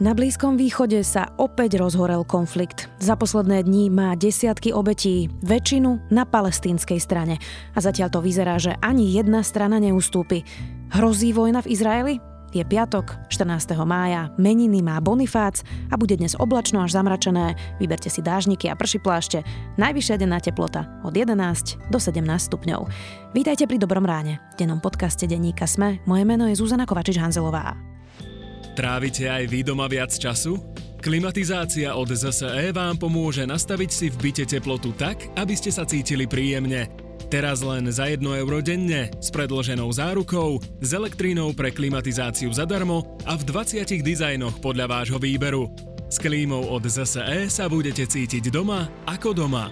Na 0.00 0.16
Blízkom 0.16 0.56
východe 0.56 0.96
sa 1.04 1.28
opäť 1.36 1.76
rozhorel 1.76 2.24
konflikt. 2.24 2.88
Za 3.04 3.20
posledné 3.20 3.68
dní 3.68 3.92
má 3.92 4.16
desiatky 4.16 4.72
obetí, 4.72 5.28
väčšinu 5.44 6.08
na 6.08 6.24
palestínskej 6.24 6.96
strane. 6.96 7.36
A 7.76 7.84
zatiaľ 7.84 8.08
to 8.08 8.24
vyzerá, 8.24 8.56
že 8.56 8.72
ani 8.80 9.12
jedna 9.12 9.44
strana 9.44 9.76
neustúpi. 9.76 10.40
Hrozí 10.96 11.36
vojna 11.36 11.60
v 11.60 11.76
Izraeli? 11.76 12.14
Je 12.56 12.64
piatok, 12.64 13.28
14. 13.28 13.76
mája, 13.84 14.32
meniny 14.40 14.80
má 14.80 14.96
Bonifác 15.04 15.60
a 15.92 16.00
bude 16.00 16.16
dnes 16.16 16.32
oblačno 16.32 16.80
až 16.80 16.96
zamračené. 16.96 17.60
Vyberte 17.76 18.08
si 18.08 18.24
dážniky 18.24 18.72
a 18.72 18.80
prší 18.80 19.04
plášte. 19.04 19.44
Najvyššia 19.76 20.16
denná 20.16 20.40
teplota 20.40 20.88
od 21.04 21.12
11 21.12 21.92
do 21.92 22.00
17 22.00 22.24
stupňov. 22.24 22.88
Vítajte 23.36 23.68
pri 23.68 23.76
Dobrom 23.76 24.08
ráne. 24.08 24.40
V 24.56 24.64
dennom 24.64 24.80
podcaste 24.80 25.28
denníka 25.28 25.68
Sme. 25.68 26.00
Moje 26.08 26.24
meno 26.24 26.48
je 26.48 26.56
Zuzana 26.56 26.88
Kovačič-Hanzelová. 26.88 27.99
Trávite 28.78 29.26
aj 29.26 29.44
vy 29.50 29.66
doma 29.66 29.90
viac 29.90 30.14
času? 30.14 30.56
Klimatizácia 31.00 31.96
od 31.96 32.12
ZSE 32.12 32.76
vám 32.76 33.00
pomôže 33.00 33.48
nastaviť 33.48 33.90
si 33.90 34.06
v 34.12 34.16
byte 34.20 34.44
teplotu 34.44 34.92
tak, 34.92 35.32
aby 35.40 35.56
ste 35.56 35.72
sa 35.72 35.88
cítili 35.88 36.28
príjemne. 36.28 36.92
Teraz 37.32 37.64
len 37.64 37.88
za 37.88 38.10
1 38.10 38.20
euro 38.20 38.60
denne 38.60 39.08
s 39.16 39.32
predloženou 39.32 39.88
zárukou, 39.88 40.60
s 40.82 40.90
elektrínou 40.92 41.56
pre 41.56 41.72
klimatizáciu 41.72 42.52
zadarmo 42.52 43.16
a 43.24 43.38
v 43.38 43.42
20 43.48 43.86
dizajnoch 44.02 44.60
podľa 44.60 44.86
vášho 44.90 45.16
výberu. 45.16 45.72
S 46.10 46.18
klímou 46.18 46.68
od 46.68 46.82
ZSE 46.84 47.46
sa 47.48 47.64
budete 47.70 48.02
cítiť 48.04 48.50
doma 48.50 48.84
ako 49.06 49.30
doma. 49.30 49.70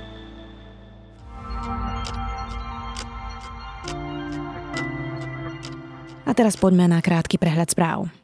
A 6.29 6.31
teraz 6.37 6.57
poďme 6.61 6.89
na 6.89 7.01
krátky 7.05 7.37
prehľad 7.37 7.73
správ. 7.73 8.18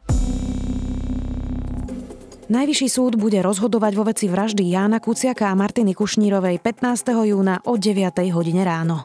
Najvyšší 2.44 2.88
súd 2.92 3.16
bude 3.16 3.40
rozhodovať 3.40 3.92
vo 3.96 4.04
veci 4.04 4.28
vraždy 4.28 4.68
Jána 4.68 5.00
Kuciaka 5.00 5.48
a 5.48 5.56
Martiny 5.56 5.96
Kušnírovej 5.96 6.60
15. 6.60 7.24
júna 7.24 7.64
o 7.64 7.80
9. 7.80 8.20
hodine 8.36 8.60
ráno. 8.60 9.00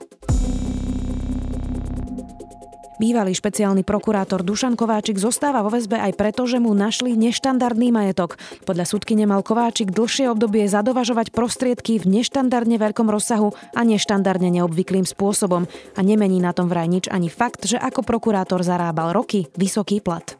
Bývalý 2.99 3.31
špeciálny 3.31 3.87
prokurátor 3.87 4.43
Dušan 4.43 4.75
Kováčik 4.75 5.15
zostáva 5.15 5.63
vo 5.63 5.71
väzbe 5.71 5.95
aj 5.95 6.19
preto, 6.19 6.43
že 6.43 6.59
mu 6.59 6.75
našli 6.75 7.15
neštandardný 7.15 7.95
majetok. 7.95 8.35
Podľa 8.67 8.83
súdky 8.83 9.15
nemal 9.15 9.39
Kováčik 9.39 9.95
dlhšie 9.95 10.27
obdobie 10.27 10.67
zadovažovať 10.67 11.31
prostriedky 11.31 11.95
v 11.95 12.19
neštandardne 12.19 12.75
veľkom 12.75 13.07
rozsahu 13.07 13.55
a 13.71 13.87
neštandardne 13.87 14.51
neobvyklým 14.51 15.07
spôsobom. 15.07 15.63
A 15.95 15.99
nemení 16.03 16.43
na 16.43 16.51
tom 16.51 16.67
vraj 16.67 16.91
nič 16.91 17.07
ani 17.07 17.31
fakt, 17.31 17.63
že 17.63 17.79
ako 17.79 18.03
prokurátor 18.03 18.67
zarábal 18.67 19.15
roky 19.15 19.47
vysoký 19.55 20.03
plat. 20.03 20.35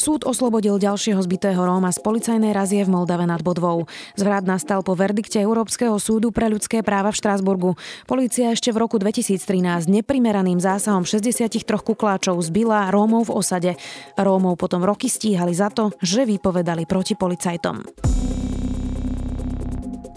Súd 0.00 0.24
oslobodil 0.24 0.80
ďalšieho 0.80 1.20
zbitého 1.20 1.60
Róma 1.60 1.92
z 1.92 2.00
policajnej 2.00 2.56
razie 2.56 2.88
v 2.88 2.92
Moldave 2.96 3.28
nad 3.28 3.44
Bodvou. 3.44 3.84
Zvrat 4.16 4.48
nastal 4.48 4.80
po 4.80 4.96
verdikte 4.96 5.36
Európskeho 5.44 5.92
súdu 6.00 6.32
pre 6.32 6.48
ľudské 6.48 6.80
práva 6.80 7.12
v 7.12 7.20
Štrásburgu. 7.20 7.76
Polícia 8.08 8.48
ešte 8.48 8.72
v 8.72 8.80
roku 8.80 8.96
2013 8.96 9.92
neprimeraným 9.92 10.56
zásahom 10.56 11.04
63 11.04 11.52
kukláčov 11.68 12.40
zbila 12.40 12.88
Rómov 12.88 13.28
v 13.28 13.44
osade. 13.44 13.72
Rómov 14.16 14.56
potom 14.56 14.80
roky 14.88 15.12
stíhali 15.12 15.52
za 15.52 15.68
to, 15.68 15.92
že 16.00 16.24
vypovedali 16.24 16.88
proti 16.88 17.12
policajtom. 17.12 18.09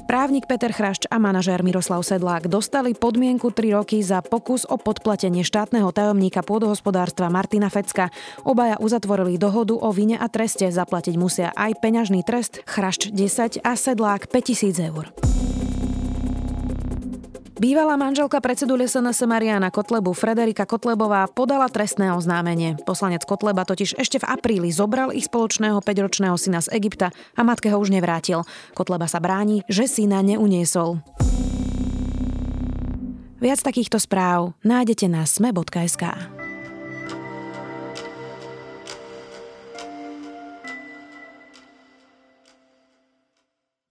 Právnik 0.04 0.52
Peter 0.52 0.68
Chrašč 0.68 1.08
a 1.08 1.16
manažér 1.16 1.64
Miroslav 1.64 2.04
Sedlák 2.04 2.52
dostali 2.52 2.92
podmienku 2.92 3.56
3 3.56 3.72
roky 3.72 4.04
za 4.04 4.20
pokus 4.20 4.68
o 4.68 4.76
podplatenie 4.76 5.48
štátneho 5.48 5.96
tajomníka 5.96 6.44
pôdohospodárstva 6.44 7.32
Martina 7.32 7.72
Fecka. 7.72 8.12
Obaja 8.44 8.76
uzatvorili 8.84 9.40
dohodu 9.40 9.80
o 9.80 9.90
vine 9.96 10.20
a 10.20 10.28
treste. 10.28 10.68
Zaplatiť 10.68 11.16
musia 11.16 11.56
aj 11.56 11.80
peňažný 11.80 12.20
trest 12.28 12.60
Chrašč 12.68 13.16
10 13.16 13.64
a 13.64 13.72
Sedlák 13.80 14.28
5000 14.28 14.92
eur. 14.92 15.23
Bývalá 17.64 17.96
manželka 17.96 18.44
predsedu 18.44 18.76
SNS 18.76 19.24
Mariana 19.24 19.72
Kotlebu 19.72 20.12
Frederika 20.12 20.68
Kotlebová 20.68 21.32
podala 21.32 21.72
trestné 21.72 22.12
oznámenie. 22.12 22.76
Poslanec 22.84 23.24
Kotleba 23.24 23.64
totiž 23.64 23.96
ešte 23.96 24.20
v 24.20 24.28
apríli 24.28 24.68
zobral 24.68 25.16
ich 25.16 25.32
spoločného 25.32 25.80
5-ročného 25.80 26.36
syna 26.36 26.60
z 26.60 26.76
Egypta 26.76 27.16
a 27.40 27.42
matke 27.48 27.72
ho 27.72 27.80
už 27.80 27.96
nevrátil. 27.96 28.44
Kotleba 28.76 29.08
sa 29.08 29.24
bráni, 29.24 29.64
že 29.72 29.88
syna 29.88 30.20
neuniesol. 30.20 31.00
Viac 33.40 33.64
takýchto 33.64 33.96
správ 33.96 34.60
nájdete 34.68 35.08
na 35.08 35.24
sme.sk. 35.24 36.43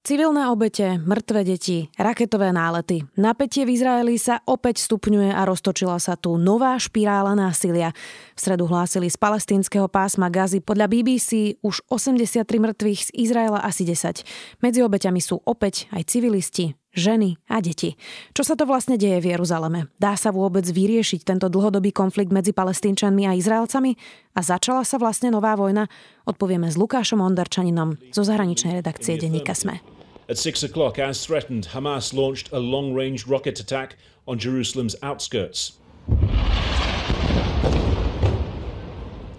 Civilné 0.02 0.50
obete, 0.50 0.98
mŕtve 0.98 1.46
deti, 1.46 1.86
raketové 1.94 2.50
nálety. 2.50 3.06
Napätie 3.14 3.62
v 3.62 3.78
Izraeli 3.78 4.18
sa 4.18 4.42
opäť 4.50 4.82
stupňuje 4.82 5.30
a 5.30 5.46
roztočila 5.46 5.94
sa 6.02 6.18
tu 6.18 6.34
nová 6.42 6.74
špirála 6.74 7.38
násilia. 7.38 7.94
V 8.34 8.38
stredu 8.42 8.66
hlásili 8.66 9.06
z 9.06 9.14
palestínskeho 9.14 9.86
pásma 9.86 10.26
Gazy 10.26 10.58
podľa 10.58 10.90
BBC 10.90 11.54
už 11.62 11.86
83 11.86 12.42
mŕtvych, 12.42 13.00
z 13.06 13.10
Izraela 13.14 13.62
asi 13.62 13.86
10. 13.86 14.26
Medzi 14.58 14.82
obeťami 14.82 15.22
sú 15.22 15.38
opäť 15.46 15.86
aj 15.94 16.10
civilisti, 16.10 16.74
ženy 16.98 17.38
a 17.46 17.62
deti. 17.62 17.94
Čo 18.34 18.42
sa 18.42 18.58
to 18.58 18.66
vlastne 18.66 18.98
deje 18.98 19.22
v 19.22 19.38
Jeruzaleme? 19.38 19.86
Dá 20.02 20.18
sa 20.18 20.34
vôbec 20.34 20.66
vyriešiť 20.66 21.22
tento 21.22 21.46
dlhodobý 21.46 21.94
konflikt 21.94 22.34
medzi 22.34 22.50
palestínčanmi 22.50 23.30
a 23.30 23.38
Izraelcami? 23.38 23.94
A 24.34 24.40
začala 24.42 24.82
sa 24.82 24.98
vlastne 24.98 25.30
nová 25.30 25.54
vojna? 25.54 25.86
Odpovieme 26.26 26.66
s 26.66 26.74
Lukášom 26.74 27.22
Ondarčaninom 27.22 28.02
zo 28.10 28.22
zahraničnej 28.26 28.82
redakcie 28.82 29.14
denníka 29.14 29.54
SME. 29.54 29.91
At 30.32 30.38
six 30.38 30.62
o'clock, 30.62 30.98
as 30.98 31.26
threatened, 31.26 31.68
Hamas 31.76 32.14
launched 32.14 32.48
a 32.52 32.58
long 32.58 32.94
range 32.94 33.26
rocket 33.26 33.60
attack 33.60 33.96
on 34.26 34.38
Jerusalem's 34.38 34.96
outskirts. 35.02 35.76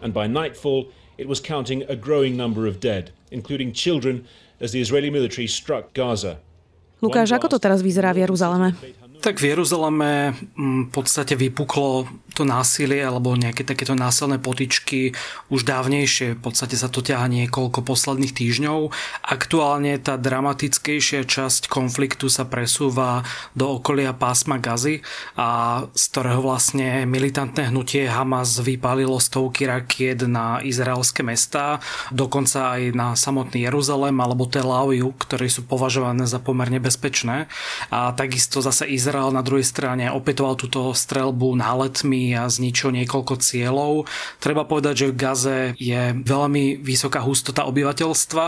And 0.03 0.13
by 0.13 0.27
nightfall, 0.27 0.93
it 1.17 1.27
was 1.27 1.39
counting 1.39 1.81
a 1.89 1.95
growing 1.95 2.37
number 2.37 2.67
of 2.67 2.79
dead, 2.79 3.09
including 3.31 3.73
children, 3.73 4.27
as 4.59 4.71
the 4.71 4.81
Israeli 4.81 5.09
military 5.09 5.47
struck 5.47 5.97
Gaza. 5.97 6.37
Lukáš, 7.01 7.33
ako 7.33 7.49
to 7.49 7.57
teraz 7.57 7.81
vyzerá 7.81 8.13
v 8.13 8.29
Jeruzaleme? 8.29 8.77
Tak 9.23 9.39
v 9.39 9.55
Jeruzaleme 9.55 10.35
mm, 10.35 10.91
v 10.91 10.99
podstate 10.99 11.39
vypuklo 11.39 12.11
to 12.35 12.43
násilie 12.43 12.99
alebo 12.99 13.31
nejaké 13.39 13.63
takéto 13.63 13.95
násilné 13.95 14.35
potičky 14.35 15.15
už 15.47 15.63
dávnejšie. 15.63 16.35
V 16.35 16.41
podstate 16.43 16.75
sa 16.75 16.91
to 16.91 16.99
ťaha 16.99 17.31
niekoľko 17.31 17.87
posledných 17.87 18.35
týždňov. 18.35 18.91
Aktuálne 19.23 19.95
tá 20.03 20.19
dramatickejšia 20.19 21.23
časť 21.23 21.71
konfliktu 21.71 22.27
sa 22.27 22.43
presúva 22.43 23.23
do 23.55 23.79
okolia 23.79 24.11
pásma 24.11 24.59
Gazy 24.59 24.99
a 25.39 25.79
z 25.95 26.03
ktorého 26.11 26.43
vlastne 26.43 27.07
militantné 27.07 27.71
hnutie 27.71 28.11
Hamas 28.11 28.59
vypálilo 28.59 29.23
stovky 29.23 29.71
rakiet 29.71 30.27
na 30.27 30.59
izraelské 30.59 31.23
mestá, 31.23 31.79
dokonca 32.11 32.75
aj 32.75 32.81
na 32.91 33.07
samotný 33.15 33.71
Jeruzalem 33.71 34.19
alebo 34.19 34.51
Tel 34.51 34.67
Aviv, 34.67 35.15
ktoré 35.15 35.47
sú 35.47 35.63
považované 35.63 36.27
za 36.27 36.43
pomerne 36.43 36.83
bezpečné. 36.83 37.47
A 37.87 38.11
takisto 38.11 38.59
zase 38.59 38.89
Izrael 38.89 39.12
Izrael 39.13 39.29
na 39.29 39.45
druhej 39.45 39.61
strane 39.61 40.09
opetoval 40.09 40.57
túto 40.57 40.89
strelbu 40.89 41.53
náletmi 41.53 42.33
a 42.33 42.49
zničil 42.49 42.89
niekoľko 42.97 43.37
cieľov. 43.37 44.09
Treba 44.41 44.65
povedať, 44.65 45.05
že 45.05 45.09
v 45.13 45.19
Gaze 45.21 45.59
je 45.77 46.17
veľmi 46.17 46.81
vysoká 46.81 47.21
hustota 47.21 47.69
obyvateľstva 47.69 48.45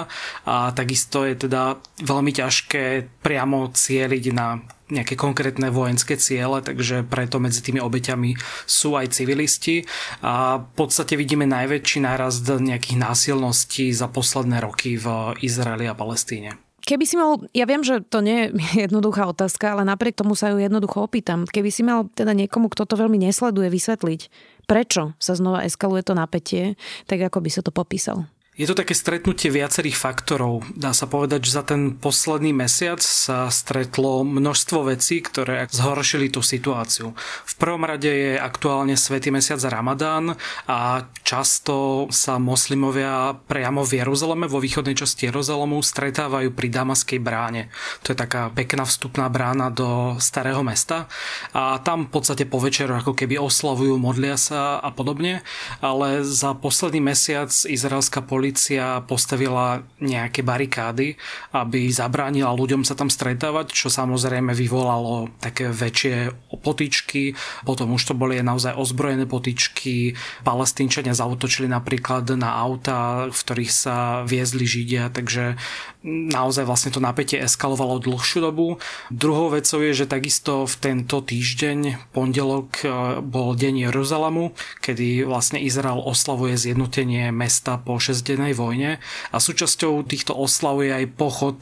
a 0.49 0.73
takisto 0.73 1.21
je 1.21 1.45
teda 1.45 1.77
veľmi 2.01 2.33
ťažké 2.33 3.05
priamo 3.21 3.69
cieliť 3.69 4.25
na 4.33 4.57
nejaké 4.89 5.13
konkrétne 5.13 5.69
vojenské 5.69 6.17
ciele, 6.17 6.65
takže 6.65 7.05
preto 7.05 7.37
medzi 7.37 7.61
tými 7.61 7.77
obeťami 7.77 8.33
sú 8.65 8.97
aj 8.97 9.21
civilisti 9.21 9.85
a 10.25 10.65
v 10.65 10.69
podstate 10.73 11.13
vidíme 11.13 11.45
najväčší 11.45 12.01
nárast 12.01 12.41
nejakých 12.41 12.97
násilností 12.97 13.93
za 13.93 14.09
posledné 14.09 14.65
roky 14.65 14.97
v 14.97 15.37
Izraeli 15.45 15.85
a 15.85 15.93
Palestíne. 15.93 16.64
Keby 16.85 17.03
si 17.09 17.17
mal, 17.17 17.41
ja 17.49 17.65
viem, 17.65 17.81
že 17.81 18.05
to 18.05 18.21
nie 18.21 18.45
je 18.45 18.47
jednoduchá 18.85 19.25
otázka, 19.25 19.73
ale 19.73 19.83
napriek 19.83 20.21
tomu 20.21 20.37
sa 20.37 20.53
ju 20.53 20.61
jednoducho 20.61 21.01
opýtam. 21.09 21.49
Keby 21.49 21.69
si 21.73 21.81
mal 21.81 22.05
teda 22.13 22.37
niekomu, 22.37 22.69
kto 22.69 22.85
to 22.85 22.95
veľmi 22.95 23.17
nesleduje, 23.17 23.73
vysvetliť, 23.73 24.21
prečo 24.69 25.17
sa 25.17 25.33
znova 25.33 25.65
eskaluje 25.65 26.05
to 26.05 26.13
napätie, 26.13 26.77
tak 27.09 27.25
ako 27.25 27.41
by 27.41 27.49
sa 27.49 27.65
to 27.65 27.73
popísal? 27.73 28.29
Je 28.55 28.63
to 28.71 28.79
také 28.79 28.95
stretnutie 28.95 29.51
viacerých 29.51 29.99
faktorov. 29.99 30.63
Dá 30.79 30.95
sa 30.95 31.11
povedať, 31.11 31.43
že 31.43 31.59
za 31.59 31.63
ten 31.67 31.91
posledný 31.91 32.55
mesiac 32.55 33.03
sa 33.03 33.51
stretlo 33.51 34.23
množstvo 34.23 34.95
vecí, 34.95 35.19
ktoré 35.19 35.67
zhoršili 35.67 36.31
tú 36.31 36.39
situáciu. 36.39 37.11
V 37.43 37.53
prvom 37.59 37.83
rade 37.83 38.07
je 38.07 38.39
aktuálne 38.39 38.95
Svetý 38.95 39.27
mesiac 39.27 39.59
Ramadán 39.59 40.39
a 40.71 41.03
často 41.27 42.07
sa 42.15 42.39
moslimovia 42.39 43.35
priamo 43.43 43.83
v 43.83 43.99
Jeruzaleme, 43.99 44.47
vo 44.47 44.63
východnej 44.63 44.95
časti 44.95 45.27
Jeruzalemu, 45.27 45.83
stretávajú 45.83 46.55
pri 46.55 46.71
Damaskej 46.71 47.19
bráne. 47.19 47.67
To 48.07 48.15
je 48.15 48.17
taká 48.23 48.55
pekná 48.55 48.87
vstupná 48.87 49.27
brána 49.27 49.67
do 49.67 50.15
starého 50.23 50.63
mesta 50.63 51.11
a 51.51 51.83
tam 51.83 52.07
v 52.07 52.23
podstate 52.23 52.47
po 52.47 52.63
večeru 52.63 52.95
ako 53.03 53.19
keby 53.19 53.35
oslavujú, 53.35 53.99
modlia 53.99 54.39
sa 54.39 54.79
a 54.79 54.95
podobne, 54.95 55.43
ale 55.83 56.23
za 56.23 56.55
posledný 56.55 57.03
mesiac 57.03 57.51
izraelská 57.51 58.23
policia 58.23 58.44
policia 58.45 59.01
postavila 59.09 59.81
nejaké 59.97 60.45
barikády, 60.45 61.17
aby 61.49 61.89
zabránila 61.89 62.53
ľuďom 62.53 62.85
sa 62.85 62.93
tam 62.93 63.09
stretávať, 63.09 63.73
čo 63.73 63.89
samozrejme 63.89 64.53
vyvolalo 64.53 65.33
také 65.41 65.73
väčšie 65.73 66.29
potičky. 66.61 67.33
Potom 67.65 67.97
už 67.97 68.05
to 68.05 68.13
boli 68.13 68.37
naozaj 68.45 68.77
ozbrojené 68.77 69.25
potičky. 69.25 70.13
Palestínčania 70.45 71.17
zautočili 71.17 71.65
napríklad 71.65 72.37
na 72.37 72.53
auta, 72.53 73.33
v 73.33 73.33
ktorých 73.33 73.73
sa 73.73 74.21
viezli 74.21 74.69
Židia, 74.69 75.09
takže 75.09 75.57
naozaj 76.05 76.69
vlastne 76.69 76.93
to 76.93 77.01
napätie 77.01 77.41
eskalovalo 77.41 77.97
dlhšiu 77.97 78.45
dobu. 78.45 78.77
Druhou 79.09 79.49
vecou 79.49 79.81
je, 79.81 80.05
že 80.05 80.05
takisto 80.05 80.69
v 80.69 80.75
tento 80.77 81.25
týždeň, 81.25 82.13
pondelok, 82.13 82.69
e, 82.85 82.87
bol 83.25 83.57
deň 83.57 83.89
Jeruzalemu, 83.89 84.53
kedy 84.85 85.25
vlastne 85.25 85.57
Izrael 85.57 85.97
oslavuje 85.97 86.53
zjednotenie 86.53 87.33
mesta 87.33 87.81
po 87.81 87.97
6 87.97 88.53
vojne 88.53 89.01
a 89.33 89.37
súčasťou 89.41 90.05
týchto 90.05 90.37
oslav 90.37 90.77
je 90.85 90.93
aj 90.93 91.05
pochod 91.17 91.57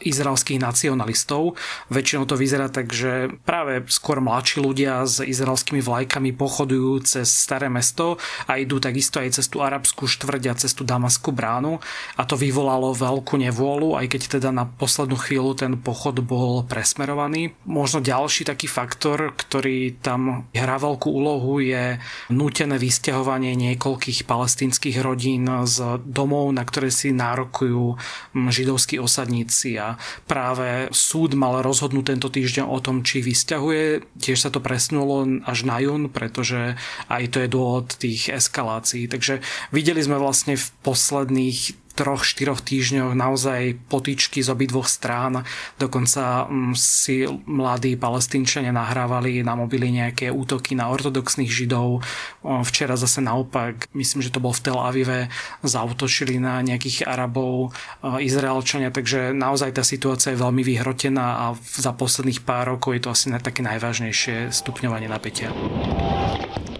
izraelských 0.00 0.56
nacionalistov. 0.56 1.60
Väčšinou 1.92 2.24
to 2.24 2.40
vyzerá 2.40 2.72
tak, 2.72 2.88
že 2.96 3.28
práve 3.44 3.84
skôr 3.92 4.24
mladší 4.24 4.64
ľudia 4.64 5.04
s 5.04 5.20
izraelskými 5.20 5.84
vlajkami 5.84 6.32
pochodujú 6.32 7.04
cez 7.04 7.28
staré 7.28 7.68
mesto 7.68 8.16
a 8.48 8.56
idú 8.56 8.80
takisto 8.80 9.20
aj 9.20 9.36
cez 9.36 9.46
tú 9.52 9.60
arabskú 9.60 10.08
štvrť 10.08 10.42
a 10.48 10.54
cez 10.56 10.72
tú 10.72 10.86
damaskú 10.86 11.34
bránu 11.34 11.82
a 12.16 12.22
to 12.24 12.38
vyvolalo 12.38 12.94
veľkú 12.96 13.36
nevôľu 13.36 13.81
spolu, 13.82 13.98
aj 13.98 14.14
keď 14.14 14.22
teda 14.38 14.54
na 14.54 14.62
poslednú 14.62 15.18
chvíľu 15.18 15.58
ten 15.58 15.74
pochod 15.74 16.14
bol 16.22 16.62
presmerovaný. 16.62 17.50
Možno 17.66 17.98
ďalší 17.98 18.46
taký 18.46 18.70
faktor, 18.70 19.34
ktorý 19.34 19.98
tam 19.98 20.46
hrá 20.54 20.78
veľkú 20.78 21.10
úlohu, 21.10 21.58
je 21.58 21.98
nútené 22.30 22.78
vysťahovanie 22.78 23.58
niekoľkých 23.58 24.22
palestínskych 24.22 25.02
rodín 25.02 25.50
z 25.66 25.98
domov, 26.06 26.54
na 26.54 26.62
ktoré 26.62 26.94
si 26.94 27.10
nárokujú 27.10 27.98
židovskí 28.38 29.02
osadníci 29.02 29.82
a 29.82 29.98
práve 30.30 30.86
súd 30.94 31.34
mal 31.34 31.58
rozhodnúť 31.58 32.14
tento 32.14 32.30
týždeň 32.30 32.70
o 32.70 32.78
tom, 32.78 33.02
či 33.02 33.18
vysťahuje. 33.18 34.14
Tiež 34.22 34.46
sa 34.46 34.54
to 34.54 34.62
presnulo 34.62 35.26
až 35.42 35.66
na 35.66 35.82
jún, 35.82 36.06
pretože 36.06 36.78
aj 37.10 37.34
to 37.34 37.42
je 37.42 37.48
dôvod 37.50 37.98
tých 37.98 38.30
eskalácií. 38.30 39.10
Takže 39.10 39.42
videli 39.74 39.98
sme 39.98 40.22
vlastne 40.22 40.54
v 40.54 40.70
posledných 40.86 41.81
troch, 41.92 42.24
štyroch 42.24 42.64
týždňoch 42.64 43.12
naozaj 43.12 43.76
potýčky 43.86 44.40
z 44.40 44.48
obidvoch 44.52 44.88
strán. 44.88 45.44
Dokonca 45.76 46.48
mm, 46.48 46.74
si 46.76 47.24
mladí 47.28 47.94
palestínčania 47.96 48.74
nahrávali 48.74 49.44
na 49.44 49.54
mobily 49.54 49.92
nejaké 49.92 50.32
útoky 50.32 50.74
na 50.74 50.88
ortodoxných 50.90 51.52
židov. 51.52 52.02
Včera 52.42 52.96
zase 52.98 53.20
naopak, 53.20 53.86
myslím, 53.94 54.20
že 54.24 54.32
to 54.32 54.42
bol 54.42 54.50
v 54.56 54.62
Tel 54.64 54.78
Avive, 54.80 55.28
zautočili 55.62 56.42
na 56.42 56.58
nejakých 56.64 57.06
Arabov, 57.06 57.76
Izraelčania, 58.02 58.90
takže 58.90 59.36
naozaj 59.36 59.78
tá 59.78 59.84
situácia 59.86 60.34
je 60.34 60.42
veľmi 60.42 60.64
vyhrotená 60.64 61.48
a 61.48 61.54
za 61.60 61.92
posledných 61.94 62.42
pár 62.42 62.76
rokov 62.76 62.96
je 62.96 63.02
to 63.04 63.12
asi 63.12 63.26
také 63.38 63.62
najvážnejšie 63.62 64.50
stupňovanie 64.50 65.06
napätia. 65.06 65.52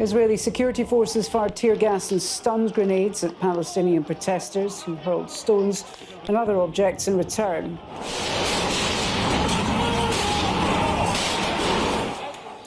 Israeli 0.03 0.37
security 0.37 0.83
forces 0.83 1.29
fired 1.29 1.55
tear 1.55 1.77
gas 1.77 2.11
and 2.11 2.21
stun 2.21 2.67
grenades 2.67 3.23
at 3.23 3.39
Palestinian 3.39 4.03
protesters 4.03 4.83
who 4.83 4.97
hurled 4.97 5.31
stones 5.31 5.85
and 6.27 6.37
other 6.37 6.59
objects 6.59 7.07
in 7.07 7.17
return. 7.17 7.79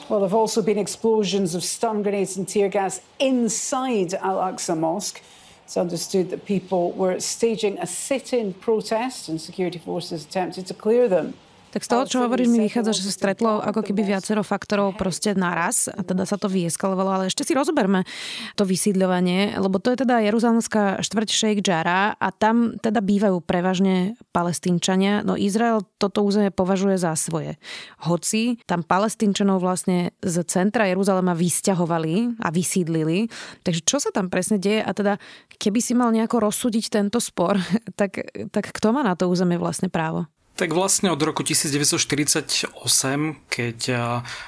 Well, 0.08 0.20
there 0.20 0.28
have 0.30 0.32
also 0.32 0.62
been 0.62 0.78
explosions 0.78 1.54
of 1.54 1.62
stun 1.62 2.02
grenades 2.02 2.38
and 2.38 2.48
tear 2.48 2.70
gas 2.70 3.02
inside 3.18 4.14
Al 4.14 4.38
Aqsa 4.38 4.74
Mosque. 4.74 5.20
It's 5.66 5.76
understood 5.76 6.30
that 6.30 6.46
people 6.46 6.92
were 6.92 7.20
staging 7.20 7.76
a 7.80 7.86
sit 7.86 8.32
in 8.32 8.54
protest 8.54 9.28
and 9.28 9.38
security 9.38 9.78
forces 9.78 10.24
attempted 10.24 10.66
to 10.68 10.74
clear 10.74 11.06
them. 11.06 11.34
Tak 11.76 11.84
z 11.84 11.92
toho, 11.92 12.04
čo 12.08 12.18
hovoríš, 12.24 12.48
mi 12.48 12.64
vychádza, 12.64 12.96
že 12.96 13.04
sa 13.04 13.12
stretlo 13.12 13.60
ako 13.60 13.84
keby 13.84 14.16
viacero 14.16 14.40
faktorov 14.40 14.96
proste 14.96 15.36
naraz 15.36 15.92
a 15.92 16.00
teda 16.00 16.24
sa 16.24 16.40
to 16.40 16.48
vyeskalovalo, 16.48 17.20
ale 17.20 17.28
ešte 17.28 17.44
si 17.44 17.52
rozoberme 17.52 18.08
to 18.56 18.64
vysídľovanie, 18.64 19.60
lebo 19.60 19.76
to 19.76 19.92
je 19.92 20.00
teda 20.00 20.24
Jeruzalemská 20.24 21.04
štvrť 21.04 21.28
Sheikh 21.28 21.60
Jara 21.60 22.16
a 22.16 22.32
tam 22.32 22.80
teda 22.80 23.04
bývajú 23.04 23.44
prevažne 23.44 24.16
palestínčania, 24.32 25.20
no 25.20 25.36
Izrael 25.36 25.84
toto 26.00 26.24
územie 26.24 26.48
považuje 26.48 26.96
za 26.96 27.12
svoje. 27.12 27.60
Hoci 28.08 28.56
tam 28.64 28.80
palestínčanov 28.80 29.60
vlastne 29.60 30.16
z 30.24 30.48
centra 30.48 30.88
Jeruzalema 30.88 31.36
vysťahovali 31.36 32.40
a 32.40 32.48
vysídlili, 32.56 33.28
takže 33.68 33.84
čo 33.84 34.00
sa 34.00 34.08
tam 34.16 34.32
presne 34.32 34.56
deje? 34.56 34.80
A 34.80 34.96
teda 34.96 35.20
keby 35.60 35.84
si 35.84 35.92
mal 35.92 36.08
nejako 36.08 36.40
rozsúdiť 36.40 36.88
tento 36.88 37.20
spor, 37.20 37.60
tak, 38.00 38.32
tak 38.48 38.64
kto 38.72 38.96
má 38.96 39.04
na 39.04 39.12
to 39.12 39.28
územie 39.28 39.60
vlastne 39.60 39.92
právo? 39.92 40.24
Tak 40.56 40.72
vlastne 40.72 41.12
od 41.12 41.20
roku 41.20 41.44
1948, 41.44 42.72
keď 43.52 43.78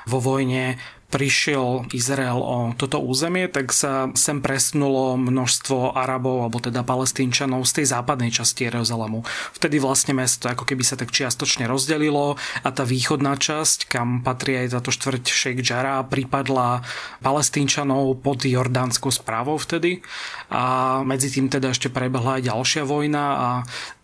vo 0.09 0.19
vojne 0.25 0.81
prišiel 1.09 1.89
Izrael 1.97 2.37
o 2.37 2.77
toto 2.77 3.01
územie, 3.01 3.49
tak 3.49 3.73
sa 3.73 4.13
sem 4.13 4.45
presnulo 4.45 5.17
množstvo 5.17 5.97
Arabov, 5.97 6.45
alebo 6.45 6.61
teda 6.61 6.85
palestínčanov 6.85 7.65
z 7.65 7.81
tej 7.81 7.87
západnej 7.97 8.29
časti 8.29 8.69
Jeruzalemu. 8.69 9.25
Vtedy 9.57 9.81
vlastne 9.81 10.13
mesto 10.13 10.53
ako 10.53 10.69
keby 10.69 10.85
sa 10.85 11.01
tak 11.01 11.09
čiastočne 11.09 11.65
rozdelilo 11.65 12.37
a 12.61 12.69
tá 12.69 12.85
východná 12.85 13.41
časť, 13.41 13.89
kam 13.89 14.21
patrí 14.21 14.61
aj 14.61 14.77
táto 14.77 14.93
štvrť 14.93 15.25
Sheikh 15.25 15.65
Jarrah, 15.65 16.05
pripadla 16.05 16.85
palestínčanov 17.25 18.21
pod 18.21 18.45
jordánskou 18.45 19.09
správou 19.09 19.57
vtedy 19.57 20.05
a 20.53 21.01
medzi 21.09 21.33
tým 21.33 21.49
teda 21.49 21.73
ešte 21.73 21.89
prebehla 21.89 22.41
aj 22.41 22.53
ďalšia 22.53 22.83
vojna 22.85 23.25
a 23.33 23.49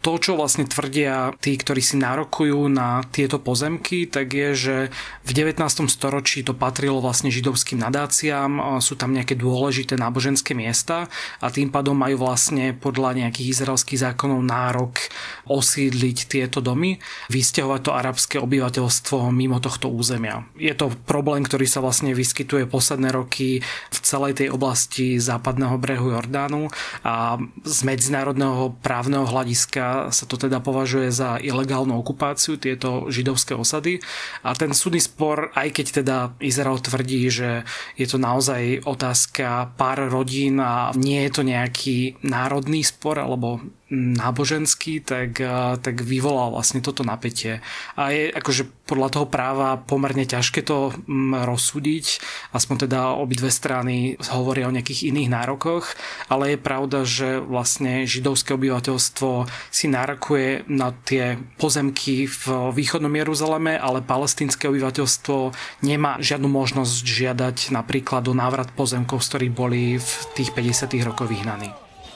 to, 0.05 0.21
čo 0.21 0.37
vlastne 0.37 0.69
tvrdia 0.69 1.33
tí, 1.41 1.57
ktorí 1.57 1.81
si 1.81 1.97
nárokujú 1.97 2.69
na 2.69 3.01
tieto 3.09 3.41
pozemky, 3.41 4.05
tak 4.05 4.37
je, 4.37 4.49
že 4.53 4.77
v 5.25 5.31
19. 5.33 5.65
storočí 5.89 6.45
to 6.45 6.53
patrilo 6.53 6.94
vlastne 7.01 7.33
židovským 7.33 7.81
nadáciám, 7.81 8.79
sú 8.83 8.99
tam 8.99 9.15
nejaké 9.15 9.39
dôležité 9.39 9.95
náboženské 9.97 10.53
miesta 10.53 11.07
a 11.41 11.47
tým 11.49 11.71
pádom 11.71 11.95
majú 11.95 12.27
vlastne 12.27 12.75
podľa 12.75 13.25
nejakých 13.25 13.51
izraelských 13.59 14.03
zákonov 14.11 14.43
nárok 14.43 14.99
osídliť 15.47 16.19
tieto 16.27 16.59
domy, 16.59 16.99
vysťahovať 17.31 17.81
to 17.81 17.91
arabské 17.95 18.37
obyvateľstvo 18.43 19.31
mimo 19.31 19.63
tohto 19.63 19.89
územia. 19.89 20.45
Je 20.59 20.75
to 20.75 20.93
problém, 21.09 21.47
ktorý 21.47 21.65
sa 21.65 21.81
vlastne 21.81 22.13
vyskytuje 22.13 22.67
posledné 22.67 23.15
roky 23.15 23.63
v 23.65 23.99
celej 24.03 24.45
tej 24.45 24.49
oblasti 24.53 25.17
západného 25.23 25.79
brehu 25.81 26.13
Jordánu 26.13 26.69
a 27.07 27.39
z 27.65 27.79
medzinárodného 27.87 28.77
právneho 28.83 29.25
hľadiska 29.25 30.11
sa 30.11 30.25
to 30.27 30.37
teda 30.37 30.61
považuje 30.61 31.09
za 31.15 31.39
ilegálnu 31.41 31.97
okupáciu, 31.97 32.57
tieto 32.59 33.07
židovské 33.13 33.55
osady. 33.55 34.01
A 34.43 34.57
ten 34.57 34.73
súdny 34.75 35.01
spor, 35.01 35.53
aj 35.55 35.69
keď 35.71 35.87
teda 36.03 36.17
Izrael 36.41 36.81
tvrdí, 36.85 37.33
že 37.33 37.65
je 37.97 38.07
to 38.07 38.21
naozaj 38.21 38.85
otázka 38.85 39.73
pár 39.81 40.13
rodín 40.13 40.61
a 40.61 40.93
nie 40.93 41.25
je 41.25 41.31
to 41.33 41.43
nejaký 41.43 42.21
národný 42.21 42.85
spor 42.85 43.17
alebo 43.17 43.65
náboženský, 43.95 45.01
tak, 45.07 45.39
tak 45.79 45.97
vyvolal 46.03 46.51
vlastne 46.51 46.83
toto 46.83 47.07
napätie. 47.07 47.63
A 47.95 48.11
je 48.11 48.35
akože 48.35 48.67
podľa 48.85 49.09
toho 49.15 49.27
práva 49.31 49.81
pomerne 49.81 50.29
ťažké 50.29 50.61
to 50.67 50.93
rozsúdiť, 51.33 52.21
aspoň 52.53 52.77
teda 52.85 53.17
obidve 53.17 53.49
strany 53.49 54.21
hovoria 54.29 54.69
o 54.69 54.75
nejakých 54.75 55.09
iných 55.09 55.33
nárokoch, 55.33 55.97
ale 56.29 56.55
je 56.55 56.59
pravda, 56.61 56.99
že 57.09 57.41
vlastne 57.41 58.05
židovské 58.05 58.53
obyvateľstvo 58.53 59.49
si 59.73 59.87
nárokuje 59.89 60.69
na 60.69 60.93
tie 60.93 61.41
pozemky 61.57 62.29
v 62.29 62.45
východnom 62.77 63.13
Jeruzaleme, 63.15 63.79
ale 63.81 64.05
palestinské 64.05 64.69
obyvateľstvo 64.69 65.57
nemá 65.87 66.21
žiadnu 66.21 66.51
možnosť 66.51 66.95
žiadať 67.05 67.57
napríklad 67.73 68.29
o 68.29 68.35
návrat 68.37 68.69
pozemkov, 68.77 69.25
z 69.25 69.29
ktorých 69.33 69.55
boli 69.57 69.83
v 69.97 70.13
tých 70.37 70.53
50. 70.53 70.93
rokoch 71.09 71.31
vyhnaní. 71.31 71.73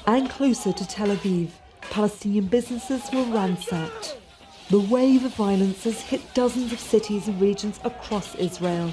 And 0.09 0.29
closer 0.29 0.73
to 0.73 0.85
Tel 0.89 1.13
Aviv. 1.13 1.68
Palestinian 1.83 2.47
businesses 2.47 3.03
were 3.13 3.25
ransacked. 3.25 4.19
The 4.71 4.81
wave 4.81 5.25
of 5.25 5.35
violence 5.35 5.85
has 5.85 6.03
hit 6.03 6.35
dozens 6.35 6.73
of 6.73 6.81
cities 6.81 7.27
and 7.29 7.41
regions 7.41 7.81
across 7.85 8.35
Israel. 8.35 8.93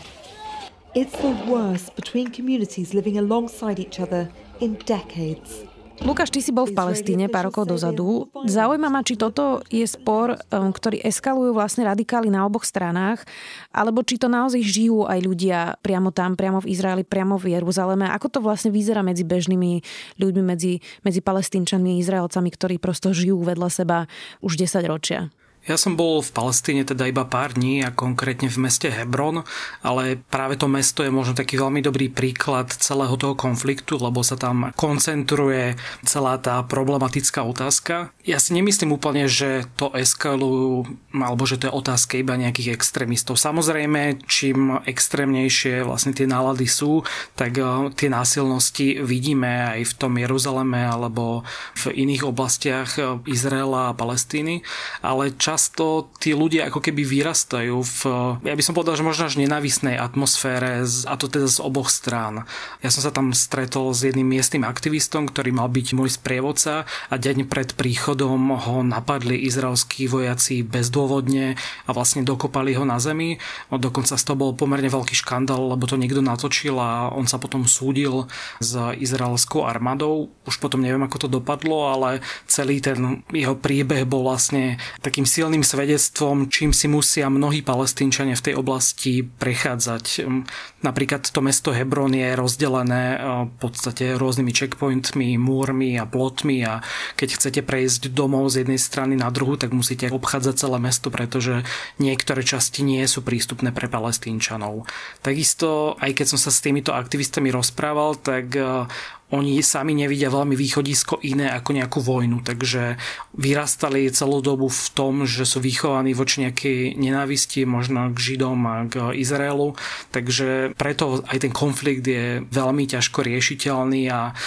It's 0.94 1.16
the 1.18 1.46
worst 1.48 1.96
between 1.96 2.28
communities 2.28 2.94
living 2.94 3.18
alongside 3.18 3.80
each 3.80 4.00
other 4.00 4.30
in 4.62 4.76
decades. 4.86 5.66
Lukáš, 6.04 6.28
ty 6.28 6.44
si 6.44 6.52
bol 6.52 6.68
v 6.68 6.76
Palestíne 6.76 7.32
pár 7.32 7.48
rokov 7.48 7.72
dozadu. 7.72 8.28
Zaujíma 8.44 8.92
ma, 8.92 9.00
či 9.00 9.16
toto 9.16 9.64
je 9.72 9.88
spor, 9.88 10.36
um, 10.52 10.74
ktorý 10.76 11.00
eskalujú 11.00 11.56
vlastne 11.56 11.88
radikáli 11.88 12.28
na 12.28 12.44
oboch 12.44 12.68
stranách, 12.68 13.24
alebo 13.72 14.04
či 14.04 14.20
to 14.20 14.28
naozaj 14.28 14.60
žijú 14.60 15.08
aj 15.08 15.20
ľudia 15.24 15.60
priamo 15.80 16.12
tam, 16.12 16.36
priamo 16.36 16.60
v 16.60 16.76
Izraeli, 16.76 17.08
priamo 17.08 17.40
v 17.40 17.56
Jeruzaleme. 17.56 18.12
Ako 18.12 18.28
to 18.28 18.40
vlastne 18.44 18.76
vyzerá 18.76 19.00
medzi 19.08 19.24
bežnými 19.24 19.80
ľuďmi, 20.20 20.44
medzi, 20.44 20.84
medzi 21.08 21.24
palestínčanmi 21.24 21.96
a 21.96 22.00
Izraelcami, 22.04 22.50
ktorí 22.52 22.76
prosto 22.76 23.16
žijú 23.16 23.40
vedľa 23.40 23.70
seba 23.72 23.98
už 24.44 24.60
10 24.60 24.84
ročia? 24.92 25.32
Ja 25.66 25.82
som 25.82 25.98
bol 25.98 26.22
v 26.22 26.30
Palestíne 26.30 26.86
teda 26.86 27.10
iba 27.10 27.26
pár 27.26 27.58
dní 27.58 27.82
a 27.82 27.90
konkrétne 27.90 28.54
v 28.54 28.70
meste 28.70 28.86
Hebron, 28.86 29.42
ale 29.82 30.22
práve 30.30 30.62
to 30.62 30.70
mesto 30.70 31.02
je 31.02 31.10
možno 31.10 31.34
taký 31.34 31.58
veľmi 31.58 31.82
dobrý 31.82 32.14
príklad 32.14 32.70
celého 32.70 33.18
toho 33.18 33.34
konfliktu, 33.34 33.98
lebo 33.98 34.22
sa 34.22 34.38
tam 34.38 34.70
koncentruje 34.78 35.74
celá 36.06 36.38
tá 36.38 36.62
problematická 36.62 37.42
otázka. 37.42 38.14
Ja 38.22 38.38
si 38.38 38.54
nemyslím 38.54 38.94
úplne, 38.94 39.26
že 39.26 39.66
to 39.74 39.90
eskalujú, 39.90 40.86
alebo 41.18 41.50
že 41.50 41.58
to 41.58 41.74
je 41.74 41.78
otázka 41.82 42.22
iba 42.22 42.38
nejakých 42.38 42.78
extrémistov. 42.78 43.42
Samozrejme, 43.42 44.22
čím 44.30 44.78
extrémnejšie 44.86 45.82
vlastne 45.82 46.14
tie 46.14 46.30
nálady 46.30 46.70
sú, 46.70 47.02
tak 47.34 47.58
eh, 47.58 47.90
tie 47.98 48.14
násilnosti 48.14 49.02
vidíme 49.02 49.82
aj 49.82 49.82
v 49.82 49.94
tom 49.98 50.14
Jeruzaleme 50.14 50.86
alebo 50.86 51.42
v 51.74 51.98
iných 52.06 52.22
oblastiach 52.30 53.02
eh, 53.02 53.18
Izraela 53.26 53.90
a 53.90 53.98
Palestíny, 53.98 54.62
ale 55.02 55.34
čas 55.34 55.55
často 55.56 56.12
tí 56.20 56.36
ľudia 56.36 56.68
ako 56.68 56.84
keby 56.84 57.08
vyrastajú 57.08 57.80
v, 57.80 58.00
ja 58.44 58.60
by 58.60 58.60
som 58.60 58.76
povedal, 58.76 59.00
že 59.00 59.08
možno 59.08 59.32
až 59.32 59.40
nenávisnej 59.40 59.96
atmosfére, 59.96 60.84
a 60.84 61.14
to 61.16 61.32
teda 61.32 61.48
z 61.48 61.64
oboch 61.64 61.88
strán. 61.88 62.44
Ja 62.84 62.92
som 62.92 63.00
sa 63.00 63.16
tam 63.16 63.32
stretol 63.32 63.96
s 63.96 64.04
jedným 64.04 64.28
miestnym 64.28 64.68
aktivistom, 64.68 65.32
ktorý 65.32 65.56
mal 65.56 65.72
byť 65.72 65.88
môj 65.96 66.12
sprievodca 66.12 66.84
a 67.08 67.16
deň 67.16 67.48
pred 67.48 67.72
príchodom 67.80 68.52
ho 68.52 68.84
napadli 68.84 69.48
izraelskí 69.48 70.12
vojaci 70.12 70.60
bezdôvodne 70.60 71.56
a 71.88 71.90
vlastne 71.96 72.28
dokopali 72.28 72.76
ho 72.76 72.84
na 72.84 73.00
zemi. 73.00 73.40
Dokonca 73.72 74.20
z 74.20 74.24
toho 74.28 74.36
bol 74.36 74.52
pomerne 74.60 74.92
veľký 74.92 75.16
škandál, 75.16 75.72
lebo 75.72 75.88
to 75.88 75.96
niekto 75.96 76.20
natočil 76.20 76.76
a 76.84 77.16
on 77.16 77.32
sa 77.32 77.40
potom 77.40 77.64
súdil 77.64 78.28
s 78.60 78.76
izraelskou 79.00 79.64
armádou. 79.64 80.28
Už 80.44 80.60
potom 80.60 80.84
neviem, 80.84 81.08
ako 81.08 81.16
to 81.16 81.28
dopadlo, 81.32 81.96
ale 81.96 82.20
celý 82.44 82.84
ten 82.84 83.24
jeho 83.32 83.56
príbeh 83.56 84.04
bol 84.04 84.28
vlastne 84.28 84.76
takým 85.00 85.24
silným 85.24 85.45
silným 85.46 85.62
svedectvom, 85.62 86.50
čím 86.50 86.74
si 86.74 86.90
musia 86.90 87.30
mnohí 87.30 87.62
palestínčania 87.62 88.34
v 88.34 88.50
tej 88.50 88.56
oblasti 88.58 89.22
prechádzať. 89.22 90.26
Hm, 90.26 90.42
napríklad 90.82 91.22
to 91.30 91.38
mesto 91.46 91.70
Hebron 91.70 92.18
je 92.18 92.34
rozdelené 92.34 93.04
eh, 93.14 93.20
v 93.46 93.54
podstate 93.62 94.18
rôznymi 94.18 94.50
checkpointmi, 94.50 95.38
múrmi 95.38 96.02
a 96.02 96.10
plotmi 96.10 96.66
a 96.66 96.82
keď 97.14 97.30
chcete 97.38 97.62
prejsť 97.62 98.10
domov 98.10 98.50
z 98.50 98.66
jednej 98.66 98.82
strany 98.82 99.14
na 99.14 99.30
druhú, 99.30 99.54
tak 99.54 99.70
musíte 99.70 100.10
obchádzať 100.10 100.58
celé 100.58 100.82
mesto, 100.82 101.14
pretože 101.14 101.62
niektoré 102.02 102.42
časti 102.42 102.82
nie 102.82 103.06
sú 103.06 103.22
prístupné 103.22 103.70
pre 103.70 103.86
palestínčanov. 103.86 104.90
Takisto, 105.22 105.94
aj 106.02 106.10
keď 106.18 106.26
som 106.26 106.40
sa 106.42 106.50
s 106.50 106.58
týmito 106.66 106.90
aktivistami 106.90 107.54
rozprával, 107.54 108.18
tak 108.18 108.50
eh, 108.58 108.90
oni 109.34 109.58
sami 109.66 109.98
nevidia 109.98 110.30
veľmi 110.30 110.54
východisko 110.54 111.26
iné 111.26 111.50
ako 111.50 111.74
nejakú 111.74 112.00
vojnu, 112.00 112.46
takže 112.46 113.02
vyrastali 113.34 114.06
celú 114.14 114.40
dobu 114.46 114.70
v 114.70 114.88
tom, 114.94 115.26
že 115.26 115.50
sú 115.50 115.58
vychovaní 115.60 116.14
voči 116.14 116.46
nejakej 116.46 116.94
nenávisti, 116.94 117.66
možno 117.66 118.14
k 118.14 118.18
Židom 118.22 118.60
a 118.70 118.76
k 118.86 119.18
Izraelu, 119.18 119.74
takže 120.14 120.78
preto 120.78 121.26
aj 121.26 121.42
ten 121.42 121.50
konflikt 121.50 122.06
je 122.06 122.46
veľmi 122.46 122.86
ťažko 122.86 123.26
riešiteľný 123.26 124.14
a, 124.14 124.38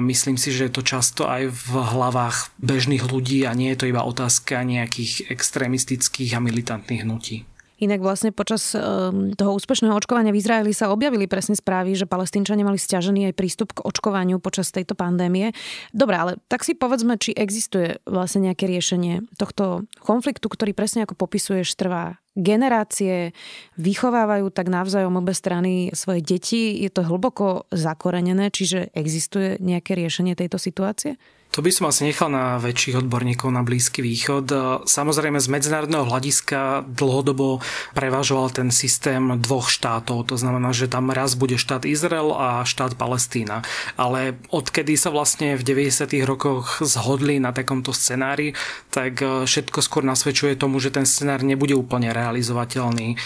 myslím 0.00 0.40
si, 0.40 0.48
že 0.48 0.72
je 0.72 0.74
to 0.80 0.82
často 0.82 1.28
aj 1.28 1.52
v 1.52 1.72
hlavách 1.76 2.56
bežných 2.56 3.04
ľudí 3.04 3.44
a 3.44 3.52
nie 3.52 3.76
je 3.76 3.84
to 3.84 3.90
iba 3.92 4.00
otázka 4.00 4.64
nejakých 4.64 5.28
extrémistických 5.28 6.34
a 6.36 6.40
militantných 6.40 7.04
hnutí. 7.04 7.51
Inak 7.82 7.98
vlastne 7.98 8.30
počas 8.30 8.78
ehm, 8.78 9.34
toho 9.34 9.58
úspešného 9.58 9.98
očkovania 9.98 10.30
v 10.30 10.38
Izraeli 10.38 10.70
sa 10.70 10.94
objavili 10.94 11.26
presne 11.26 11.58
správy, 11.58 11.98
že 11.98 12.06
palestínčania 12.06 12.62
mali 12.62 12.78
stiažený 12.78 13.26
aj 13.26 13.34
prístup 13.34 13.74
k 13.74 13.82
očkovaniu 13.82 14.38
počas 14.38 14.70
tejto 14.70 14.94
pandémie. 14.94 15.50
Dobre, 15.90 16.14
ale 16.14 16.32
tak 16.46 16.62
si 16.62 16.78
povedzme, 16.78 17.18
či 17.18 17.34
existuje 17.34 17.98
vlastne 18.06 18.46
nejaké 18.46 18.70
riešenie 18.70 19.26
tohto 19.34 19.90
konfliktu, 19.98 20.46
ktorý 20.46 20.70
presne 20.78 21.02
ako 21.02 21.18
popisuješ 21.18 21.74
trvá 21.74 22.22
generácie, 22.38 23.34
vychovávajú 23.76 24.54
tak 24.54 24.70
navzájom 24.70 25.18
obe 25.18 25.34
strany 25.34 25.90
svoje 25.92 26.22
deti. 26.22 26.78
Je 26.78 26.88
to 26.88 27.02
hlboko 27.02 27.66
zakorenené, 27.74 28.54
čiže 28.54 28.94
existuje 28.94 29.58
nejaké 29.58 29.98
riešenie 29.98 30.38
tejto 30.38 30.56
situácie? 30.56 31.18
To 31.52 31.60
by 31.60 31.68
som 31.68 31.84
asi 31.92 32.08
nechal 32.08 32.32
na 32.32 32.56
väčších 32.56 33.04
odborníkov 33.04 33.52
na 33.52 33.60
Blízky 33.60 34.00
východ. 34.00 34.48
Samozrejme 34.88 35.36
z 35.36 35.52
medzinárodného 35.52 36.08
hľadiska 36.08 36.88
dlhodobo 36.88 37.60
prevažoval 37.92 38.48
ten 38.56 38.72
systém 38.72 39.20
dvoch 39.36 39.68
štátov. 39.68 40.32
To 40.32 40.36
znamená, 40.40 40.72
že 40.72 40.88
tam 40.88 41.12
raz 41.12 41.36
bude 41.36 41.60
štát 41.60 41.84
Izrael 41.84 42.32
a 42.32 42.64
štát 42.64 42.96
Palestína. 42.96 43.60
Ale 44.00 44.40
odkedy 44.48 44.96
sa 44.96 45.12
vlastne 45.12 45.60
v 45.60 45.60
90. 45.60 46.24
rokoch 46.24 46.80
zhodli 46.80 47.36
na 47.36 47.52
takomto 47.52 47.92
scenári, 47.92 48.56
tak 48.88 49.20
všetko 49.20 49.84
skôr 49.84 50.08
nasvedčuje 50.08 50.56
tomu, 50.56 50.80
že 50.80 50.88
ten 50.88 51.04
scenár 51.04 51.44
nebude 51.44 51.76
úplne 51.76 52.16
realizovateľný. 52.16 53.20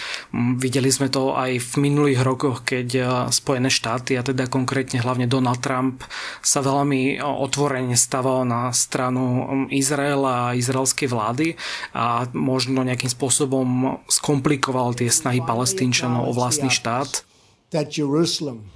Videli 0.59 0.91
sme 0.91 1.07
to 1.07 1.31
aj 1.31 1.63
v 1.63 1.73
minulých 1.79 2.19
rokoch, 2.27 2.67
keď 2.67 2.87
Spojené 3.31 3.71
štáty, 3.71 4.19
a 4.19 4.21
teda 4.27 4.51
konkrétne 4.51 4.99
hlavne 4.99 5.31
Donald 5.31 5.63
Trump, 5.63 6.03
sa 6.43 6.59
veľmi 6.59 7.23
otvorene 7.23 7.95
stával 8.17 8.49
na 8.49 8.73
stranu 8.73 9.45
um, 9.45 9.69
Izraela 9.69 10.49
a 10.49 10.57
izraelskej 10.57 11.05
vlády 11.05 11.53
a 11.93 12.25
možno 12.33 12.81
nejakým 12.81 13.13
spôsobom 13.13 14.01
skomplikoval 14.09 14.97
tie 14.97 15.05
snahy 15.05 15.37
palestínčanov 15.45 16.25
o 16.25 16.33
vlastný 16.33 16.73
štát. 16.73 17.21
That 17.69 17.93
Jerusalem 17.93 18.73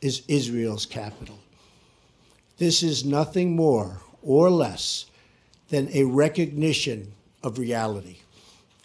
is 0.00 0.24
Israel's 0.24 0.88
capital. 0.88 1.36
This 2.56 2.80
is 2.80 3.04
nothing 3.04 3.52
more 3.52 4.00
or 4.24 4.48
less 4.48 5.04
than 5.68 5.92
a 5.92 6.08
recognition 6.08 7.12
of 7.44 7.60
reality. 7.60 8.24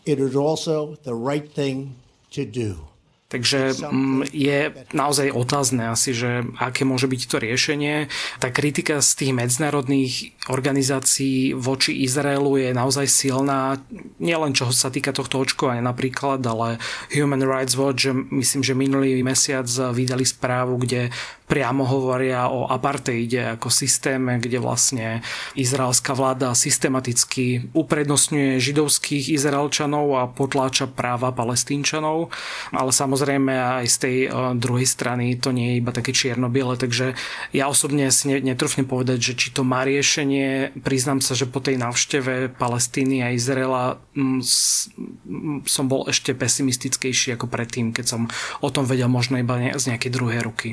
It 0.03 0.19
is 0.19 0.35
also 0.35 0.99
the 1.07 1.15
right 1.15 1.47
thing 1.47 1.95
to 2.35 2.43
do. 2.43 2.91
Takže 3.33 3.81
mm, 3.81 4.29
je 4.29 4.69
naozaj 4.93 5.33
otázne 5.33 5.89
asi, 5.89 6.13
že 6.13 6.45
aké 6.61 6.85
môže 6.85 7.09
byť 7.09 7.21
to 7.25 7.41
riešenie. 7.41 7.95
Tá 8.37 8.53
kritika 8.53 9.01
z 9.01 9.09
tých 9.17 9.31
medzinárodných 9.33 10.37
organizácií 10.53 11.57
voči 11.57 12.05
Izraelu 12.05 12.61
je 12.61 12.69
naozaj 12.77 13.09
silná, 13.09 13.81
nielen 14.21 14.53
čo 14.53 14.69
sa 14.69 14.93
týka 14.93 15.09
tohto 15.17 15.41
očkovania 15.41 15.81
napríklad, 15.81 16.45
ale 16.45 16.77
Human 17.09 17.41
Rights 17.41 17.73
Watch, 17.73 18.13
myslím, 18.29 18.61
že 18.61 18.77
minulý 18.77 19.25
mesiac 19.25 19.65
vydali 19.65 20.29
správu, 20.29 20.77
kde 20.85 21.09
priamo 21.47 21.83
hovoria 21.83 22.47
o 22.47 22.67
apartheide 22.67 23.59
ako 23.59 23.67
systéme, 23.67 24.39
kde 24.39 24.57
vlastne 24.63 25.21
izraelská 25.53 26.15
vláda 26.15 26.55
systematicky 26.55 27.69
uprednostňuje 27.75 28.59
židovských 28.63 29.35
Izraelčanov 29.35 30.07
a 30.15 30.29
potláča 30.31 30.87
práva 30.87 31.35
palestínčanov, 31.35 32.31
ale 32.71 32.91
samozrejme 32.91 33.83
aj 33.83 33.85
z 33.91 33.97
tej 33.97 34.17
eh, 34.27 34.31
druhej 34.55 34.87
strany 34.87 35.35
to 35.37 35.51
nie 35.51 35.75
je 35.75 35.79
iba 35.83 35.91
také 35.91 36.15
čierno-biele, 36.15 36.79
takže 36.79 37.17
ja 37.51 37.67
osobne 37.67 38.07
si 38.09 38.31
netrúfnem 38.31 38.87
povedať, 38.87 39.19
že 39.19 39.33
či 39.37 39.47
to 39.51 39.67
má 39.67 39.83
riešenie, 39.83 40.75
priznám 40.81 41.19
sa, 41.19 41.35
že 41.35 41.49
po 41.49 41.59
tej 41.59 41.77
návšteve 41.79 42.55
Palestíny 42.55 43.21
a 43.25 43.35
Izraela 43.35 43.99
mm, 44.15 44.41
mm, 44.41 45.57
som 45.67 45.85
bol 45.85 46.07
ešte 46.07 46.31
pesimistickejší 46.33 47.35
ako 47.35 47.49
predtým, 47.49 47.91
keď 47.91 48.05
som 48.05 48.21
o 48.63 48.69
tom 48.71 48.87
vedel 48.87 49.11
možno 49.11 49.37
iba 49.39 49.59
z 49.75 49.93
nejakej 49.93 50.11
druhej 50.13 50.41
ruky. 50.45 50.69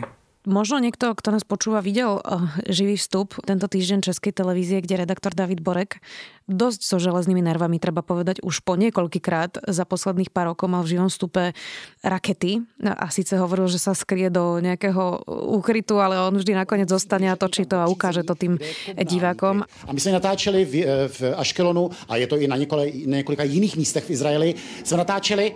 Možno 0.49 0.81
niekto, 0.81 1.13
kto 1.13 1.37
nás 1.37 1.45
počúva, 1.45 1.85
videl 1.85 2.17
uh, 2.17 2.49
živý 2.65 2.97
vstup 2.97 3.37
tento 3.45 3.69
týždeň 3.69 4.01
Českej 4.01 4.33
televízie, 4.33 4.81
kde 4.81 5.05
redaktor 5.05 5.37
David 5.37 5.61
Borek 5.61 6.01
dosť 6.49 6.81
so 6.81 6.97
železnými 6.97 7.45
nervami, 7.45 7.77
treba 7.77 8.01
povedať, 8.01 8.41
už 8.41 8.65
po 8.65 8.73
niekoľkýkrát 8.81 9.69
za 9.69 9.85
posledných 9.85 10.33
pár 10.33 10.57
rokov 10.57 10.73
mal 10.73 10.81
v 10.81 10.97
živom 10.97 11.13
vstupe 11.13 11.53
rakety 12.01 12.65
a 12.81 13.13
síce 13.13 13.37
hovoril, 13.37 13.69
že 13.69 13.77
sa 13.77 13.93
skrie 13.93 14.33
do 14.33 14.65
nejakého 14.65 15.29
úkrytu, 15.29 16.01
ale 16.01 16.17
on 16.17 16.33
vždy 16.33 16.57
nakoniec 16.57 16.89
zostane 16.89 17.29
a 17.29 17.37
točí 17.37 17.69
to 17.69 17.77
a 17.77 17.85
ukáže 17.93 18.25
to 18.25 18.33
tým 18.33 18.57
divákom. 18.97 19.61
A 19.61 19.93
my 19.93 20.01
jsme 20.01 20.17
natáčeli 20.17 20.65
v, 20.65 20.75
v 21.13 21.19
Aškelonu 21.37 21.93
a 22.09 22.17
je 22.17 22.27
to 22.27 22.41
i 22.41 22.49
na, 22.49 22.57
několik, 22.57 23.39
na 23.39 23.45
jiných 23.45 23.77
místech 23.77 24.09
v 24.09 24.17
Izraeli, 24.17 24.55
jsme 24.85 24.97
natáčeli 24.97 25.55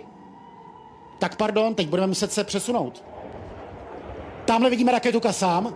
tak 1.19 1.35
pardon, 1.35 1.75
teď 1.75 1.87
budeme 1.87 2.07
muset 2.07 2.31
se 2.31 2.43
přesunout 2.43 3.14
Tamhle 4.45 4.69
vidíme 4.69 4.91
raketu 4.91 5.19
Kasám. 5.19 5.73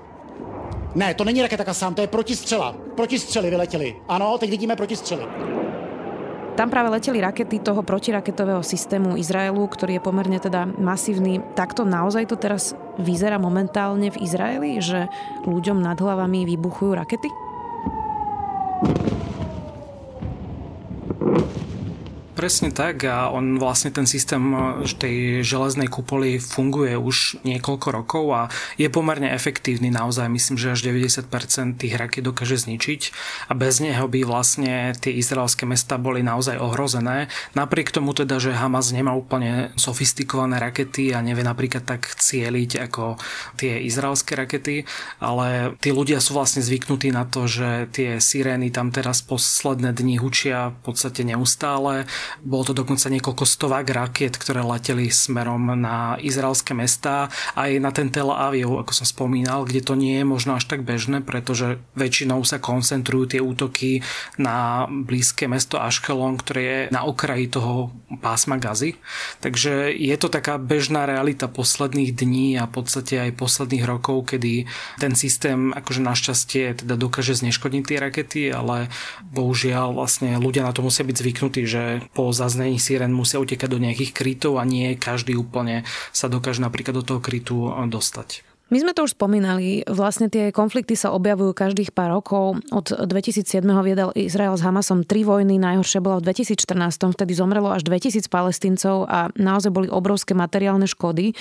Ne, 0.95 1.13
to 1.13 1.23
není 1.23 1.41
raketa 1.41 1.63
Kasám, 1.63 1.95
to 1.95 2.01
je 2.01 2.07
protistřela. 2.07 2.75
Protistřely 2.95 3.49
vyletěly. 3.49 3.95
Ano, 4.07 4.37
teď 4.37 4.49
vidíme 4.49 4.75
protistřely. 4.75 5.25
Tam 6.55 6.69
práve 6.69 6.89
leteli 6.89 7.21
rakety 7.23 7.59
toho 7.59 7.83
protiraketového 7.87 8.59
systému 8.59 9.15
Izraelu, 9.15 9.63
ktorý 9.63 9.95
je 9.95 10.03
pomerne 10.03 10.43
teda 10.43 10.67
masívny. 10.75 11.39
Takto 11.55 11.87
naozaj 11.87 12.27
to 12.27 12.35
teraz 12.35 12.75
vyzerá 12.99 13.39
momentálne 13.39 14.11
v 14.11 14.19
Izraeli, 14.19 14.83
že 14.83 15.07
ľuďom 15.47 15.79
nad 15.79 15.95
hlavami 15.95 16.43
vybuchujú 16.43 16.99
rakety? 16.99 17.31
Presne 22.39 22.71
tak 22.71 23.03
a 23.03 23.27
on 23.27 23.59
vlastne 23.59 23.91
ten 23.91 24.07
systém 24.07 24.39
tej 24.95 25.43
železnej 25.43 25.91
kupoly 25.91 26.39
funguje 26.39 26.95
už 26.95 27.43
niekoľko 27.43 27.87
rokov 27.91 28.25
a 28.31 28.47
je 28.79 28.87
pomerne 28.87 29.27
efektívny 29.35 29.91
naozaj. 29.91 30.31
Myslím, 30.31 30.55
že 30.55 30.71
až 30.71 30.87
90% 30.87 31.27
tých 31.75 31.99
raket 31.99 32.23
dokáže 32.23 32.63
zničiť 32.63 33.01
a 33.51 33.59
bez 33.59 33.83
neho 33.83 34.07
by 34.07 34.23
vlastne 34.23 34.95
tie 34.95 35.19
izraelské 35.19 35.67
mesta 35.67 35.99
boli 35.99 36.23
naozaj 36.23 36.63
ohrozené. 36.63 37.27
Napriek 37.59 37.91
tomu 37.91 38.15
teda, 38.15 38.39
že 38.39 38.55
Hamas 38.55 38.95
nemá 38.95 39.11
úplne 39.11 39.75
sofistikované 39.75 40.63
rakety 40.63 41.11
a 41.11 41.19
nevie 41.19 41.43
napríklad 41.43 41.83
tak 41.83 42.07
cieliť 42.07 42.87
ako 42.87 43.19
tie 43.59 43.83
izraelské 43.83 44.39
rakety, 44.39 44.87
ale 45.19 45.75
tí 45.83 45.91
ľudia 45.91 46.23
sú 46.23 46.39
vlastne 46.39 46.63
zvyknutí 46.63 47.11
na 47.11 47.27
to, 47.27 47.51
že 47.51 47.91
tie 47.91 48.23
sirény 48.23 48.71
tam 48.71 48.95
teraz 48.95 49.19
posledné 49.27 49.91
dni 49.91 50.23
hučia 50.23 50.71
v 50.71 50.79
podstate 50.87 51.27
neustále 51.27 52.07
bolo 52.41 52.71
to 52.71 52.73
dokonca 52.77 53.09
niekoľko 53.09 53.45
stovák 53.45 53.87
rakiet, 53.89 54.37
ktoré 54.37 54.61
leteli 54.61 55.09
smerom 55.09 55.73
na 55.75 56.15
izraelské 56.21 56.77
mestá, 56.77 57.27
aj 57.55 57.79
na 57.81 57.91
ten 57.91 58.09
Tel 58.09 58.29
Aviv, 58.29 58.79
ako 58.79 58.91
som 58.93 59.07
spomínal, 59.07 59.65
kde 59.65 59.81
to 59.83 59.93
nie 59.97 60.21
je 60.21 60.25
možno 60.25 60.55
až 60.55 60.69
tak 60.69 60.85
bežné, 60.85 61.21
pretože 61.25 61.81
väčšinou 61.93 62.41
sa 62.45 62.61
koncentrujú 62.61 63.37
tie 63.37 63.41
útoky 63.41 64.01
na 64.37 64.87
blízke 64.89 65.49
mesto 65.49 65.81
Ashkelon, 65.81 66.39
ktoré 66.39 66.61
je 66.61 66.79
na 66.93 67.05
okraji 67.05 67.51
toho 67.51 67.93
pásma 68.21 68.57
Gazy. 68.57 68.97
Takže 69.39 69.93
je 69.93 70.15
to 70.17 70.27
taká 70.29 70.57
bežná 70.57 71.05
realita 71.05 71.49
posledných 71.49 72.13
dní 72.13 72.57
a 72.57 72.65
v 72.65 72.73
podstate 72.81 73.19
aj 73.19 73.37
posledných 73.37 73.85
rokov, 73.85 74.33
kedy 74.33 74.65
ten 74.97 75.13
systém 75.13 75.71
akože 75.71 76.01
našťastie 76.03 76.83
teda 76.83 76.95
dokáže 76.99 77.37
zneškodniť 77.37 77.83
tie 77.85 77.97
rakety, 77.99 78.41
ale 78.51 78.91
bohužiaľ 79.31 79.95
vlastne 79.95 80.35
ľudia 80.37 80.65
na 80.65 80.73
to 80.75 80.83
musia 80.83 81.05
byť 81.05 81.15
zvyknutí, 81.15 81.61
že 81.65 81.83
po 82.19 82.35
zaznení 82.35 82.83
síren 82.83 83.15
musia 83.15 83.39
utekať 83.39 83.71
do 83.71 83.79
nejakých 83.79 84.11
krytov 84.11 84.59
a 84.59 84.67
nie 84.67 84.99
každý 84.99 85.39
úplne 85.39 85.87
sa 86.11 86.27
dokáže 86.27 86.59
napríklad 86.59 86.99
do 86.99 87.03
toho 87.07 87.23
krytu 87.23 87.71
dostať. 87.87 88.48
My 88.69 88.77
sme 88.77 88.93
to 88.93 89.09
už 89.09 89.17
spomínali, 89.17 89.81
vlastne 89.89 90.29
tie 90.29 90.53
konflikty 90.53 90.93
sa 90.93 91.09
objavujú 91.17 91.57
každých 91.57 91.89
pár 91.89 92.13
rokov. 92.13 92.61
Od 92.69 92.85
2007. 92.85 93.65
viedal 93.81 94.13
Izrael 94.13 94.53
s 94.53 94.61
Hamasom 94.61 95.01
tri 95.01 95.25
vojny, 95.25 95.57
najhoršia 95.57 96.05
bola 96.05 96.21
v 96.21 96.29
2014, 96.29 97.17
vtedy 97.17 97.33
zomrelo 97.33 97.73
až 97.73 97.81
2000 97.89 98.29
palestíncov 98.29 99.09
a 99.09 99.33
naozaj 99.33 99.73
boli 99.73 99.89
obrovské 99.89 100.37
materiálne 100.37 100.85
škody. 100.85 101.33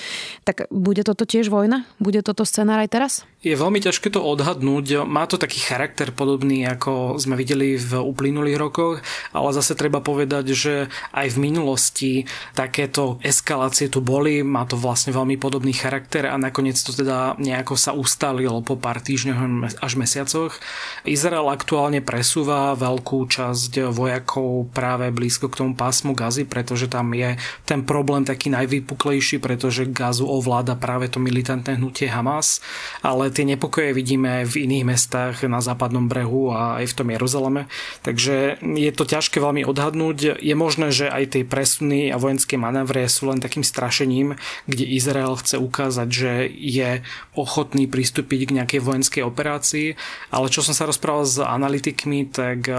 Tak 0.49 0.73
bude 0.73 1.04
toto 1.04 1.28
tiež 1.28 1.52
vojna? 1.52 1.85
Bude 2.00 2.25
toto 2.25 2.49
scenár 2.49 2.80
aj 2.80 2.97
teraz? 2.97 3.12
Je 3.44 3.52
veľmi 3.52 3.85
ťažké 3.85 4.08
to 4.08 4.25
odhadnúť. 4.25 5.04
Má 5.04 5.28
to 5.28 5.37
taký 5.37 5.61
charakter 5.61 6.16
podobný, 6.16 6.64
ako 6.64 7.20
sme 7.20 7.37
videli 7.37 7.76
v 7.76 8.08
uplynulých 8.08 8.56
rokoch, 8.56 9.04
ale 9.37 9.52
zase 9.52 9.76
treba 9.76 10.00
povedať, 10.00 10.56
že 10.56 10.88
aj 11.12 11.37
v 11.37 11.42
minulosti 11.44 12.12
takéto 12.56 13.20
eskalácie 13.20 13.92
tu 13.92 14.00
boli. 14.00 14.40
Má 14.40 14.64
to 14.64 14.80
vlastne 14.80 15.12
veľmi 15.12 15.37
podobný 15.37 15.76
charakter 15.76 16.25
a 16.25 16.40
nakoniec 16.40 16.80
to 16.80 16.97
teda 16.97 17.18
nejako 17.39 17.75
sa 17.79 17.95
ustalilo 17.95 18.61
po 18.63 18.75
pár 18.79 19.03
týždňoch 19.03 19.81
až 19.81 19.93
mesiacoch. 19.99 20.59
Izrael 21.07 21.47
aktuálne 21.49 22.03
presúva 22.03 22.75
veľkú 22.75 23.29
časť 23.29 23.89
vojakov 23.91 24.71
práve 24.73 25.11
blízko 25.11 25.51
k 25.51 25.59
tomu 25.65 25.73
pásmu 25.75 26.13
Gazy, 26.15 26.45
pretože 26.45 26.91
tam 26.91 27.13
je 27.15 27.37
ten 27.65 27.85
problém 27.85 28.25
taký 28.25 28.51
najvypuklejší, 28.53 29.39
pretože 29.39 29.89
Gazu 29.89 30.27
ovláda 30.29 30.75
práve 30.79 31.09
to 31.09 31.23
militantné 31.23 31.77
hnutie 31.79 32.11
Hamas, 32.11 32.61
ale 33.01 33.31
tie 33.31 33.45
nepokoje 33.47 33.95
vidíme 33.95 34.45
v 34.45 34.69
iných 34.69 34.85
mestách 34.85 35.37
na 35.47 35.63
západnom 35.63 36.07
brehu 36.07 36.51
a 36.53 36.83
aj 36.83 36.93
v 36.93 36.97
tom 36.97 37.09
Jeruzaleme. 37.11 37.63
Takže 38.03 38.61
je 38.63 38.93
to 38.95 39.05
ťažké 39.09 39.41
veľmi 39.41 39.63
odhadnúť. 39.65 40.41
Je 40.41 40.55
možné, 40.55 40.91
že 40.91 41.07
aj 41.09 41.39
tie 41.39 41.43
presuny 41.45 42.11
a 42.13 42.21
vojenské 42.21 42.61
manévre 42.61 43.05
sú 43.09 43.31
len 43.31 43.41
takým 43.41 43.65
strašením, 43.65 44.37
kde 44.67 44.85
Izrael 44.85 45.35
chce 45.39 45.57
ukázať, 45.61 46.09
že 46.09 46.33
je 46.49 47.01
ochotný 47.35 47.91
pristúpiť 47.91 48.49
k 48.49 48.55
nejakej 48.62 48.81
vojenskej 48.81 49.23
operácii, 49.27 49.95
ale 50.33 50.47
čo 50.49 50.65
som 50.65 50.73
sa 50.73 50.88
rozprával 50.88 51.25
s 51.27 51.38
analytikmi, 51.43 52.29
tak 52.31 52.69
e, 52.69 52.75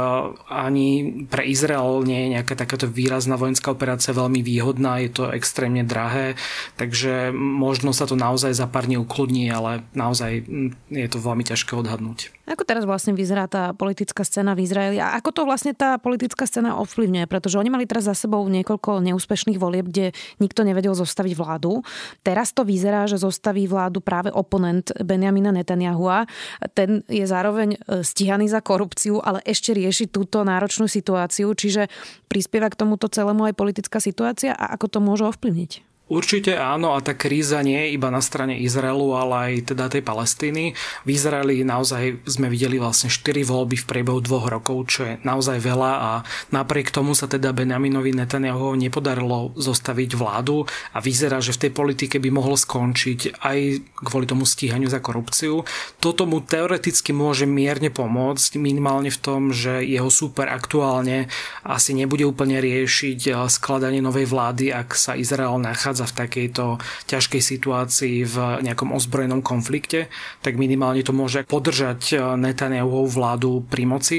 ani 0.50 1.24
pre 1.28 1.46
Izrael 1.46 2.04
nie 2.08 2.28
je 2.28 2.34
nejaká 2.40 2.56
takáto 2.58 2.90
výrazná 2.90 3.36
vojenská 3.36 3.72
operácia 3.72 4.16
veľmi 4.16 4.42
výhodná, 4.42 5.00
je 5.04 5.12
to 5.12 5.24
extrémne 5.30 5.86
drahé, 5.86 6.40
takže 6.80 7.36
možno 7.36 7.94
sa 7.94 8.10
to 8.10 8.18
naozaj 8.18 8.56
za 8.56 8.66
pár 8.66 8.90
dní 8.90 8.98
ukludní, 8.98 9.52
ale 9.52 9.86
naozaj 9.94 10.44
je 10.90 11.08
to 11.12 11.20
veľmi 11.22 11.46
ťažké 11.46 11.76
odhadnúť. 11.78 12.39
Ako 12.50 12.66
teraz 12.66 12.82
vlastne 12.82 13.14
vyzerá 13.14 13.46
tá 13.46 13.78
politická 13.78 14.26
scéna 14.26 14.58
v 14.58 14.66
Izraeli 14.66 14.98
a 14.98 15.14
ako 15.22 15.30
to 15.30 15.42
vlastne 15.46 15.78
tá 15.78 16.02
politická 16.02 16.50
scéna 16.50 16.82
ovplyvňuje? 16.82 17.30
Pretože 17.30 17.62
oni 17.62 17.70
mali 17.70 17.86
teraz 17.86 18.10
za 18.10 18.18
sebou 18.18 18.42
niekoľko 18.50 19.06
neúspešných 19.06 19.62
volieb, 19.62 19.86
kde 19.86 20.18
nikto 20.42 20.66
nevedel 20.66 20.98
zostaviť 20.98 21.34
vládu. 21.38 21.86
Teraz 22.26 22.50
to 22.50 22.66
vyzerá, 22.66 23.06
že 23.06 23.22
zostaví 23.22 23.70
vládu 23.70 24.02
práve 24.02 24.34
oponent 24.34 24.90
Benjamina 24.98 25.54
Netanyahua. 25.54 26.26
Ten 26.74 27.06
je 27.06 27.30
zároveň 27.30 27.78
e, 27.78 28.02
stíhaný 28.02 28.50
za 28.50 28.66
korupciu, 28.66 29.22
ale 29.22 29.46
ešte 29.46 29.78
rieši 29.78 30.10
túto 30.10 30.42
náročnú 30.42 30.90
situáciu, 30.90 31.54
čiže 31.54 31.86
prispieva 32.26 32.74
k 32.74 32.80
tomuto 32.82 33.06
celému 33.06 33.46
aj 33.46 33.54
politická 33.54 34.02
situácia 34.02 34.58
a 34.58 34.74
ako 34.74 34.90
to 34.90 35.00
môže 35.06 35.22
ovplyvniť? 35.30 35.89
Určite 36.10 36.58
áno 36.58 36.98
a 36.98 37.06
tá 37.06 37.14
kríza 37.14 37.62
nie 37.62 37.78
je 37.78 37.94
iba 37.94 38.10
na 38.10 38.18
strane 38.18 38.58
Izraelu, 38.58 39.14
ale 39.14 39.36
aj 39.38 39.54
teda 39.78 39.94
tej 39.94 40.02
Palestíny. 40.02 40.74
V 41.06 41.10
Izraeli 41.14 41.62
naozaj 41.62 42.26
sme 42.26 42.50
videli 42.50 42.82
vlastne 42.82 43.14
4 43.14 43.46
voľby 43.46 43.78
v 43.78 43.86
priebehu 43.86 44.18
dvoch 44.18 44.50
rokov, 44.50 44.90
čo 44.90 45.06
je 45.06 45.14
naozaj 45.22 45.62
veľa 45.62 45.94
a 46.02 46.12
napriek 46.50 46.90
tomu 46.90 47.14
sa 47.14 47.30
teda 47.30 47.54
Benjaminovi 47.54 48.10
Netanyahu 48.18 48.74
nepodarilo 48.74 49.54
zostaviť 49.54 50.18
vládu 50.18 50.66
a 50.66 50.98
vyzerá, 50.98 51.38
že 51.46 51.54
v 51.54 51.70
tej 51.70 51.72
politike 51.78 52.18
by 52.18 52.34
mohlo 52.34 52.58
skončiť 52.58 53.46
aj 53.46 53.58
kvôli 54.02 54.26
tomu 54.26 54.50
stíhaniu 54.50 54.90
za 54.90 54.98
korupciu. 54.98 55.62
Toto 56.02 56.26
mu 56.26 56.42
teoreticky 56.42 57.14
môže 57.14 57.46
mierne 57.46 57.94
pomôcť, 57.94 58.58
minimálne 58.58 59.14
v 59.14 59.22
tom, 59.22 59.54
že 59.54 59.86
jeho 59.86 60.10
super 60.10 60.50
aktuálne 60.50 61.30
asi 61.62 61.94
nebude 61.94 62.26
úplne 62.26 62.58
riešiť 62.58 63.46
skladanie 63.46 64.02
novej 64.02 64.26
vlády, 64.26 64.74
ak 64.74 64.98
sa 64.98 65.14
Izrael 65.14 65.62
nachádza 65.62 65.99
nachádza 66.00 66.16
v 66.16 66.20
takejto 66.24 66.66
ťažkej 67.12 67.42
situácii 67.44 68.18
v 68.24 68.36
nejakom 68.64 68.96
ozbrojenom 68.96 69.44
konflikte, 69.44 70.08
tak 70.40 70.56
minimálne 70.56 71.04
to 71.04 71.12
môže 71.12 71.44
podržať 71.44 72.16
eh, 72.16 72.20
Netanyahuovú 72.40 73.10
vládu 73.12 73.52
pri 73.68 73.84
moci. 73.84 74.18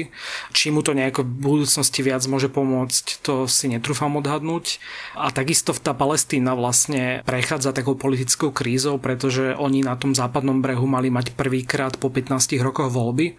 Či 0.53 0.69
mu 0.69 0.85
to 0.85 0.93
nejako 0.93 1.25
v 1.25 1.31
budúcnosti 1.41 2.05
viac 2.05 2.21
môže 2.29 2.53
pomôcť, 2.53 3.25
to 3.25 3.49
si 3.49 3.65
netrúfam 3.65 4.13
odhadnúť. 4.21 4.77
A 5.17 5.33
takisto 5.33 5.73
tá 5.73 5.97
Palestína 5.97 6.53
vlastne 6.53 7.25
prechádza 7.25 7.73
takou 7.73 7.97
politickou 7.97 8.53
krízou, 8.53 9.01
pretože 9.01 9.57
oni 9.57 9.81
na 9.81 9.97
tom 9.97 10.13
západnom 10.13 10.61
brehu 10.61 10.85
mali 10.85 11.09
mať 11.09 11.33
prvýkrát 11.33 11.97
po 11.97 12.13
15 12.13 12.61
rokoch 12.61 12.93
voľby 12.93 13.33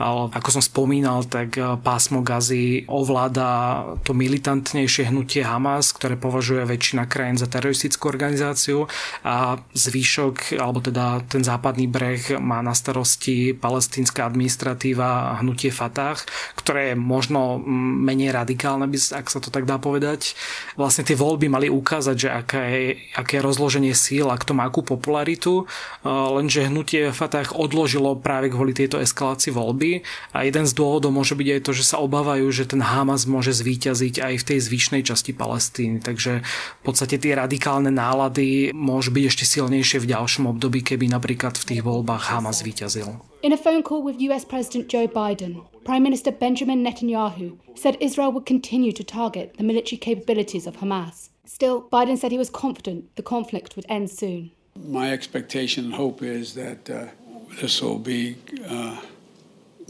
ale 0.00 0.32
ako 0.32 0.48
som 0.48 0.64
spomínal, 0.64 1.28
tak 1.28 1.60
eh, 1.60 1.76
pásmo 1.76 2.24
Gazy 2.24 2.88
ovláda 2.88 3.84
to 4.00 4.16
militantnejšie 4.16 5.12
hnutie 5.12 5.44
Hamas, 5.44 5.92
ktoré 5.92 6.16
považuje 6.16 6.64
väčšina 6.64 7.04
krajín 7.04 7.36
za 7.36 7.44
teroristickú 7.80 8.12
organizáciu 8.12 8.84
a 9.24 9.56
zvýšok, 9.72 10.60
alebo 10.60 10.84
teda 10.84 11.24
ten 11.24 11.40
západný 11.40 11.88
breh 11.88 12.36
má 12.36 12.60
na 12.60 12.76
starosti 12.76 13.56
palestínska 13.56 14.28
administratíva 14.28 15.32
a 15.32 15.40
hnutie 15.40 15.72
Fatah, 15.72 16.20
ktoré 16.60 16.92
je 16.92 16.96
možno 17.00 17.56
menej 18.04 18.36
radikálne, 18.36 18.84
ak 18.92 19.32
sa 19.32 19.40
to 19.40 19.48
tak 19.48 19.64
dá 19.64 19.80
povedať. 19.80 20.36
Vlastne 20.76 21.08
tie 21.08 21.16
voľby 21.16 21.48
mali 21.48 21.72
ukázať, 21.72 22.16
že 22.20 22.28
je, 22.52 22.84
aké 23.16 23.40
je 23.40 23.46
rozloženie 23.46 23.96
síl 23.96 24.28
a 24.28 24.36
kto 24.36 24.52
má 24.52 24.68
akú 24.68 24.84
popularitu, 24.84 25.64
eh, 25.64 26.08
lenže 26.12 26.68
hnutie 26.68 27.16
Fatah 27.16 27.48
odložilo 27.56 28.20
práve 28.20 28.52
kvôli 28.52 28.76
tejto 28.76 29.00
eskalácii 29.00 29.56
voľby 29.56 30.04
a 30.36 30.44
jeden 30.44 30.68
z 30.68 30.76
dôvodov 30.76 31.14
môže 31.16 31.32
byť 31.32 31.48
aj 31.48 31.60
to, 31.64 31.72
že 31.72 31.84
sa 31.88 31.96
obávajú, 32.02 32.44
že 32.52 32.68
ten 32.68 32.84
Hamas 32.84 33.24
môže 33.24 33.56
zvíťaziť 33.56 34.20
aj 34.20 34.34
v 34.36 34.46
tej 34.52 34.58
zvyšnej 34.68 35.02
časti 35.06 35.32
Palestíny. 35.32 36.02
Takže 36.02 36.42
v 36.44 36.82
podstate 36.82 37.16
tie 37.20 37.38
radikálne 37.38 37.69
nálady 37.78 38.74
môžu 38.74 39.14
byť 39.14 39.24
ešte 39.30 39.44
silnejšie 39.46 40.02
v 40.02 40.10
ďalšom 40.10 40.50
období, 40.50 40.82
keby 40.82 41.06
napríklad 41.06 41.54
v 41.54 41.66
tých 41.70 41.82
voľbách 41.86 42.34
Hamas 42.34 42.66
zvíťazil. 42.66 43.22
In 43.46 43.54
a 43.54 43.60
phone 43.60 43.86
call 43.86 44.02
with 44.02 44.18
US 44.18 44.42
President 44.42 44.90
Joe 44.90 45.06
Biden, 45.06 45.62
Prime 45.86 46.02
Minister 46.02 46.34
Benjamin 46.34 46.82
Netanyahu 46.82 47.56
said 47.78 47.96
Israel 48.02 48.34
would 48.34 48.44
continue 48.44 48.90
to 48.90 49.06
target 49.06 49.54
the 49.56 49.64
military 49.64 49.96
capabilities 49.96 50.66
of 50.66 50.82
Hamas. 50.82 51.30
Still, 51.46 51.86
Biden 51.86 52.18
said 52.18 52.34
he 52.34 52.38
was 52.38 52.50
confident 52.50 53.14
the 53.14 53.22
conflict 53.22 53.76
would 53.76 53.86
end 53.88 54.10
soon. 54.10 54.50
My 54.74 55.12
expectation 55.12 55.86
and 55.86 55.94
hope 55.94 56.22
is 56.22 56.54
that 56.54 56.88
uh, 56.90 57.06
this 57.60 57.82
will 57.82 57.98
be 57.98 58.36
uh, 58.68 58.96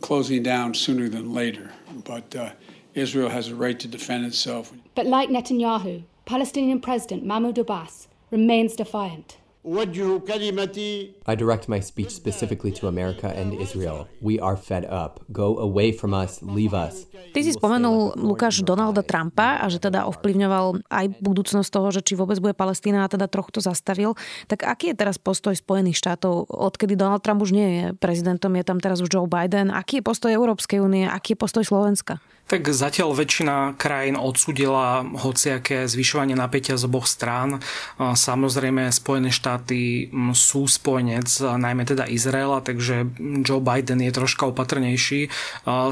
closing 0.00 0.42
down 0.42 0.74
sooner 0.74 1.08
than 1.08 1.34
later. 1.34 1.70
But 2.04 2.34
uh, 2.34 2.50
Israel 2.94 3.28
has 3.28 3.48
a 3.48 3.54
right 3.54 3.78
to 3.78 3.88
defend 3.88 4.26
itself. 4.26 4.72
But 4.94 5.06
like 5.06 5.28
Netanyahu, 5.28 6.02
Palestinian 6.30 6.78
President 6.78 7.26
Mahmoud 7.26 7.58
Abbas 7.58 8.06
remains 8.30 8.78
defiant. 8.78 9.42
I 11.26 11.34
direct 11.34 11.68
my 11.68 11.80
speech 11.82 12.14
specifically 12.14 12.70
to 12.78 12.86
America 12.86 13.34
and 13.34 13.52
Israel. 13.58 14.06
We 14.22 14.38
are 14.38 14.54
fed 14.56 14.86
up. 14.86 15.26
Go 15.34 15.58
away 15.58 15.90
from 15.90 16.14
us, 16.14 16.38
leave 16.38 16.70
us. 16.70 17.10
Ty 17.34 17.40
si 17.42 17.50
spomenul 17.50 18.14
Lukáš 18.14 18.62
Donalda 18.62 19.02
Trumpa 19.02 19.58
a 19.58 19.66
že 19.66 19.82
teda 19.82 20.06
ovplyvňoval 20.06 20.86
aj 20.86 21.06
budúcnosť 21.18 21.66
toho, 21.66 21.90
že 21.90 22.00
či 22.06 22.14
vôbec 22.14 22.38
bude 22.38 22.54
Palestína 22.54 23.04
a 23.04 23.10
teda 23.10 23.26
trochu 23.26 23.58
to 23.58 23.60
zastavil. 23.60 24.14
Tak 24.46 24.64
aký 24.70 24.94
je 24.94 25.02
teraz 25.02 25.18
postoj 25.18 25.52
Spojených 25.58 25.98
štátov, 25.98 26.46
odkedy 26.46 26.94
Donald 26.94 27.26
Trump 27.26 27.42
už 27.42 27.50
nie 27.50 27.68
je 27.74 27.84
prezidentom, 27.98 28.54
je 28.54 28.62
tam 28.62 28.78
teraz 28.78 29.02
už 29.02 29.10
Joe 29.10 29.26
Biden. 29.26 29.74
Aký 29.74 29.98
je 29.98 30.06
postoj 30.06 30.30
Európskej 30.30 30.78
únie, 30.78 31.10
aký 31.10 31.34
je 31.34 31.42
postoj 31.42 31.66
Slovenska? 31.66 32.22
Tak 32.50 32.66
zatiaľ 32.66 33.14
väčšina 33.14 33.78
krajín 33.78 34.18
odsudila 34.18 35.06
hociaké 35.06 35.86
zvyšovanie 35.86 36.34
napätia 36.34 36.74
z 36.74 36.90
oboch 36.90 37.06
strán. 37.06 37.62
Samozrejme 37.94 38.90
Spojené 38.90 39.30
štáty 39.30 40.10
sú 40.34 40.66
spojenec, 40.66 41.30
najmä 41.38 41.86
teda 41.86 42.10
Izraela, 42.10 42.58
takže 42.58 43.06
Joe 43.46 43.62
Biden 43.62 44.02
je 44.02 44.10
troška 44.10 44.50
opatrnejší. 44.50 45.30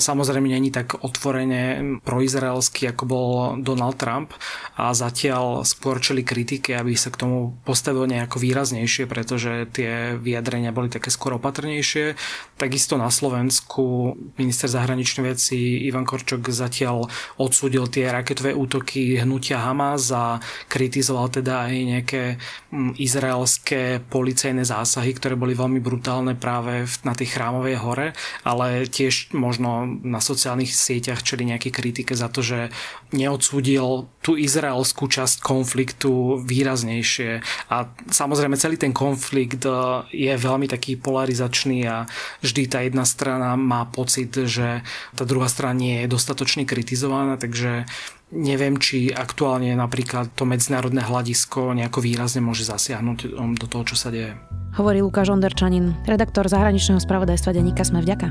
Samozrejme 0.02 0.50
není 0.50 0.74
tak 0.74 0.98
otvorene 0.98 2.02
proizraelský, 2.02 2.90
ako 2.90 3.04
bol 3.06 3.28
Donald 3.62 3.94
Trump 3.94 4.34
a 4.74 4.90
zatiaľ 4.98 5.62
skôr 5.62 6.02
čeli 6.02 6.26
kritike, 6.26 6.74
aby 6.74 6.98
sa 6.98 7.14
k 7.14 7.22
tomu 7.22 7.54
postavil 7.62 8.10
nejako 8.10 8.42
výraznejšie, 8.42 9.06
pretože 9.06 9.70
tie 9.70 10.18
vyjadrenia 10.18 10.74
boli 10.74 10.90
také 10.90 11.14
skôr 11.14 11.38
opatrnejšie. 11.38 12.18
Takisto 12.58 12.98
na 12.98 13.14
Slovensku 13.14 14.18
minister 14.34 14.66
zahraničných 14.66 15.38
vecí 15.38 15.86
Ivan 15.86 16.02
Korčok 16.02 16.47
zatiaľ 16.50 17.10
odsúdil 17.36 17.90
tie 17.90 18.08
raketové 18.08 18.54
útoky 18.54 19.18
hnutia 19.20 19.60
Hamas 19.60 20.10
a 20.14 20.38
kritizoval 20.70 21.28
teda 21.28 21.68
aj 21.68 21.74
nejaké 21.74 22.22
mm, 22.70 22.96
izraelské 22.96 24.02
policajné 24.06 24.64
zásahy, 24.64 25.12
ktoré 25.16 25.34
boli 25.34 25.58
veľmi 25.58 25.82
brutálne 25.82 26.38
práve 26.38 26.86
na 27.04 27.12
tej 27.12 27.34
chrámovej 27.34 27.76
hore, 27.82 28.06
ale 28.44 28.88
tiež 28.88 29.34
možno 29.34 29.86
na 30.02 30.22
sociálnych 30.22 30.70
sieťach 30.70 31.24
čeli 31.24 31.48
nejaké 31.48 31.68
kritike 31.74 32.14
za 32.14 32.30
to, 32.32 32.40
že 32.40 32.68
neodsúdil 33.12 34.08
tú 34.20 34.36
izraelskú 34.36 35.08
časť 35.08 35.40
konfliktu 35.40 36.44
výraznejšie. 36.44 37.40
A 37.72 37.88
samozrejme 38.12 38.60
celý 38.60 38.76
ten 38.76 38.92
konflikt 38.92 39.64
e, 39.64 39.72
je 40.12 40.32
veľmi 40.36 40.68
taký 40.68 41.00
polarizačný 41.00 41.88
a 41.88 42.04
vždy 42.44 42.62
tá 42.68 42.84
jedna 42.84 43.08
strana 43.08 43.56
má 43.56 43.88
pocit, 43.88 44.28
že 44.36 44.84
tá 45.16 45.24
druhá 45.24 45.48
strana 45.48 45.72
nie 45.72 46.04
je 46.04 46.12
dostatočne 46.12 46.37
dostatočne 46.38 46.70
kritizovaná, 46.70 47.34
takže 47.34 47.82
neviem, 48.30 48.78
či 48.78 49.10
aktuálne 49.10 49.74
napríklad 49.74 50.30
to 50.38 50.46
medzinárodné 50.46 51.02
hľadisko 51.02 51.74
nejako 51.74 51.98
výrazne 51.98 52.38
môže 52.38 52.62
zasiahnuť 52.62 53.34
um, 53.34 53.58
do 53.58 53.66
toho, 53.66 53.82
čo 53.90 53.98
sa 53.98 54.14
deje. 54.14 54.38
Hovorí 54.78 55.02
Lukáš 55.02 55.34
Onderčanin, 55.34 55.98
redaktor 56.06 56.46
zahraničného 56.46 57.02
spravodajstva 57.02 57.58
denníka 57.58 57.82
Sme 57.82 58.06
vďaka. 58.06 58.30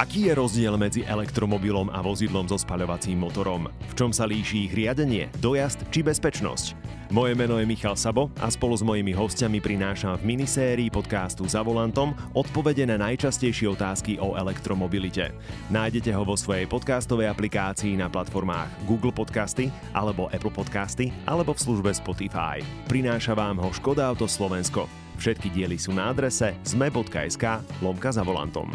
Aký 0.00 0.28
je 0.28 0.32
rozdiel 0.32 0.80
medzi 0.80 1.04
elektromobilom 1.04 1.92
a 1.92 2.00
vozidlom 2.00 2.48
so 2.48 2.56
spaľovacím 2.56 3.20
motorom? 3.20 3.68
V 3.68 3.94
čom 4.00 4.16
sa 4.16 4.24
líši 4.24 4.68
ich 4.68 4.72
riadenie, 4.72 5.28
dojazd 5.44 5.92
či 5.92 6.00
bezpečnosť? 6.00 6.81
Moje 7.12 7.36
meno 7.36 7.60
je 7.60 7.68
Michal 7.68 7.92
Sabo 7.92 8.32
a 8.40 8.48
spolu 8.48 8.72
s 8.72 8.80
mojimi 8.80 9.12
hostiami 9.12 9.60
prinášam 9.60 10.16
v 10.16 10.32
minisérii 10.32 10.88
podcastu 10.88 11.44
Za 11.44 11.60
volantom 11.60 12.16
odpovede 12.32 12.88
na 12.88 12.96
najčastejšie 12.96 13.68
otázky 13.68 14.16
o 14.16 14.32
elektromobilite. 14.32 15.28
Nájdete 15.68 16.08
ho 16.16 16.24
vo 16.24 16.40
svojej 16.40 16.64
podcastovej 16.64 17.28
aplikácii 17.28 18.00
na 18.00 18.08
platformách 18.08 18.88
Google 18.88 19.12
Podcasty 19.12 19.68
alebo 19.92 20.32
Apple 20.32 20.56
Podcasty 20.56 21.12
alebo 21.28 21.52
v 21.52 21.60
službe 21.60 21.92
Spotify. 21.92 22.64
Prináša 22.88 23.36
vám 23.36 23.60
ho 23.60 23.68
Škoda 23.76 24.08
Auto 24.08 24.24
Slovensko. 24.24 24.88
Všetky 25.20 25.52
diely 25.52 25.76
sú 25.76 25.92
na 25.92 26.08
adrese 26.08 26.56
zme.sk 26.64 27.44
lomka 27.84 28.08
za 28.08 28.24
volantom. 28.24 28.72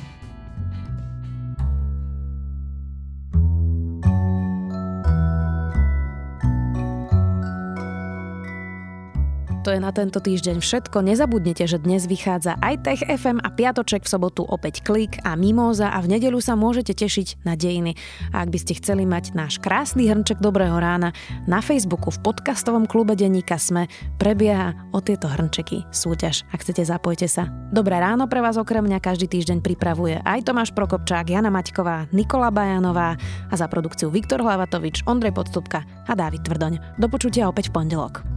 To 9.68 9.76
je 9.76 9.84
na 9.84 9.92
tento 9.92 10.24
týždeň 10.24 10.64
všetko. 10.64 11.04
Nezabudnite, 11.04 11.68
že 11.68 11.76
dnes 11.76 12.08
vychádza 12.08 12.56
aj 12.64 12.88
Tech 12.88 13.04
FM 13.04 13.44
a 13.44 13.52
piatoček 13.52 14.08
v 14.08 14.12
sobotu 14.16 14.48
opäť 14.48 14.80
klik 14.80 15.20
a 15.28 15.36
mimóza 15.36 15.92
a 15.92 16.00
v 16.00 16.16
nedelu 16.16 16.40
sa 16.40 16.56
môžete 16.56 16.96
tešiť 16.96 17.44
na 17.44 17.60
dejiny. 17.60 18.00
A 18.32 18.48
ak 18.48 18.56
by 18.56 18.64
ste 18.64 18.80
chceli 18.80 19.04
mať 19.04 19.36
náš 19.36 19.60
krásny 19.60 20.08
hrnček 20.08 20.40
Dobrého 20.40 20.80
rána, 20.80 21.12
na 21.52 21.60
Facebooku 21.60 22.16
v 22.16 22.24
podcastovom 22.24 22.88
klube 22.88 23.20
Denníka 23.20 23.60
Sme 23.60 23.92
prebieha 24.16 24.72
o 24.96 25.04
tieto 25.04 25.28
hrnčeky 25.28 25.84
súťaž. 25.92 26.48
Ak 26.56 26.64
chcete, 26.64 26.88
zapojte 26.88 27.28
sa. 27.28 27.52
Dobré 27.68 28.00
ráno 28.00 28.32
pre 28.32 28.40
vás 28.40 28.56
okrem 28.56 28.88
mňa 28.88 29.04
každý 29.04 29.28
týždeň 29.28 29.60
pripravuje 29.60 30.24
aj 30.24 30.48
Tomáš 30.48 30.72
Prokopčák, 30.72 31.28
Jana 31.28 31.52
Maťková, 31.52 32.08
Nikola 32.16 32.56
Bajanová 32.56 33.20
a 33.52 33.54
za 33.60 33.68
produkciu 33.68 34.08
Viktor 34.16 34.40
Hlavatovič, 34.40 35.04
Ondrej 35.12 35.36
Podstupka 35.36 35.84
a 36.08 36.16
Dávid 36.16 36.48
Tvrdoň. 36.48 37.04
Do 37.04 37.12
počutia 37.12 37.52
opäť 37.52 37.68
v 37.68 37.84
pondelok. 37.84 38.37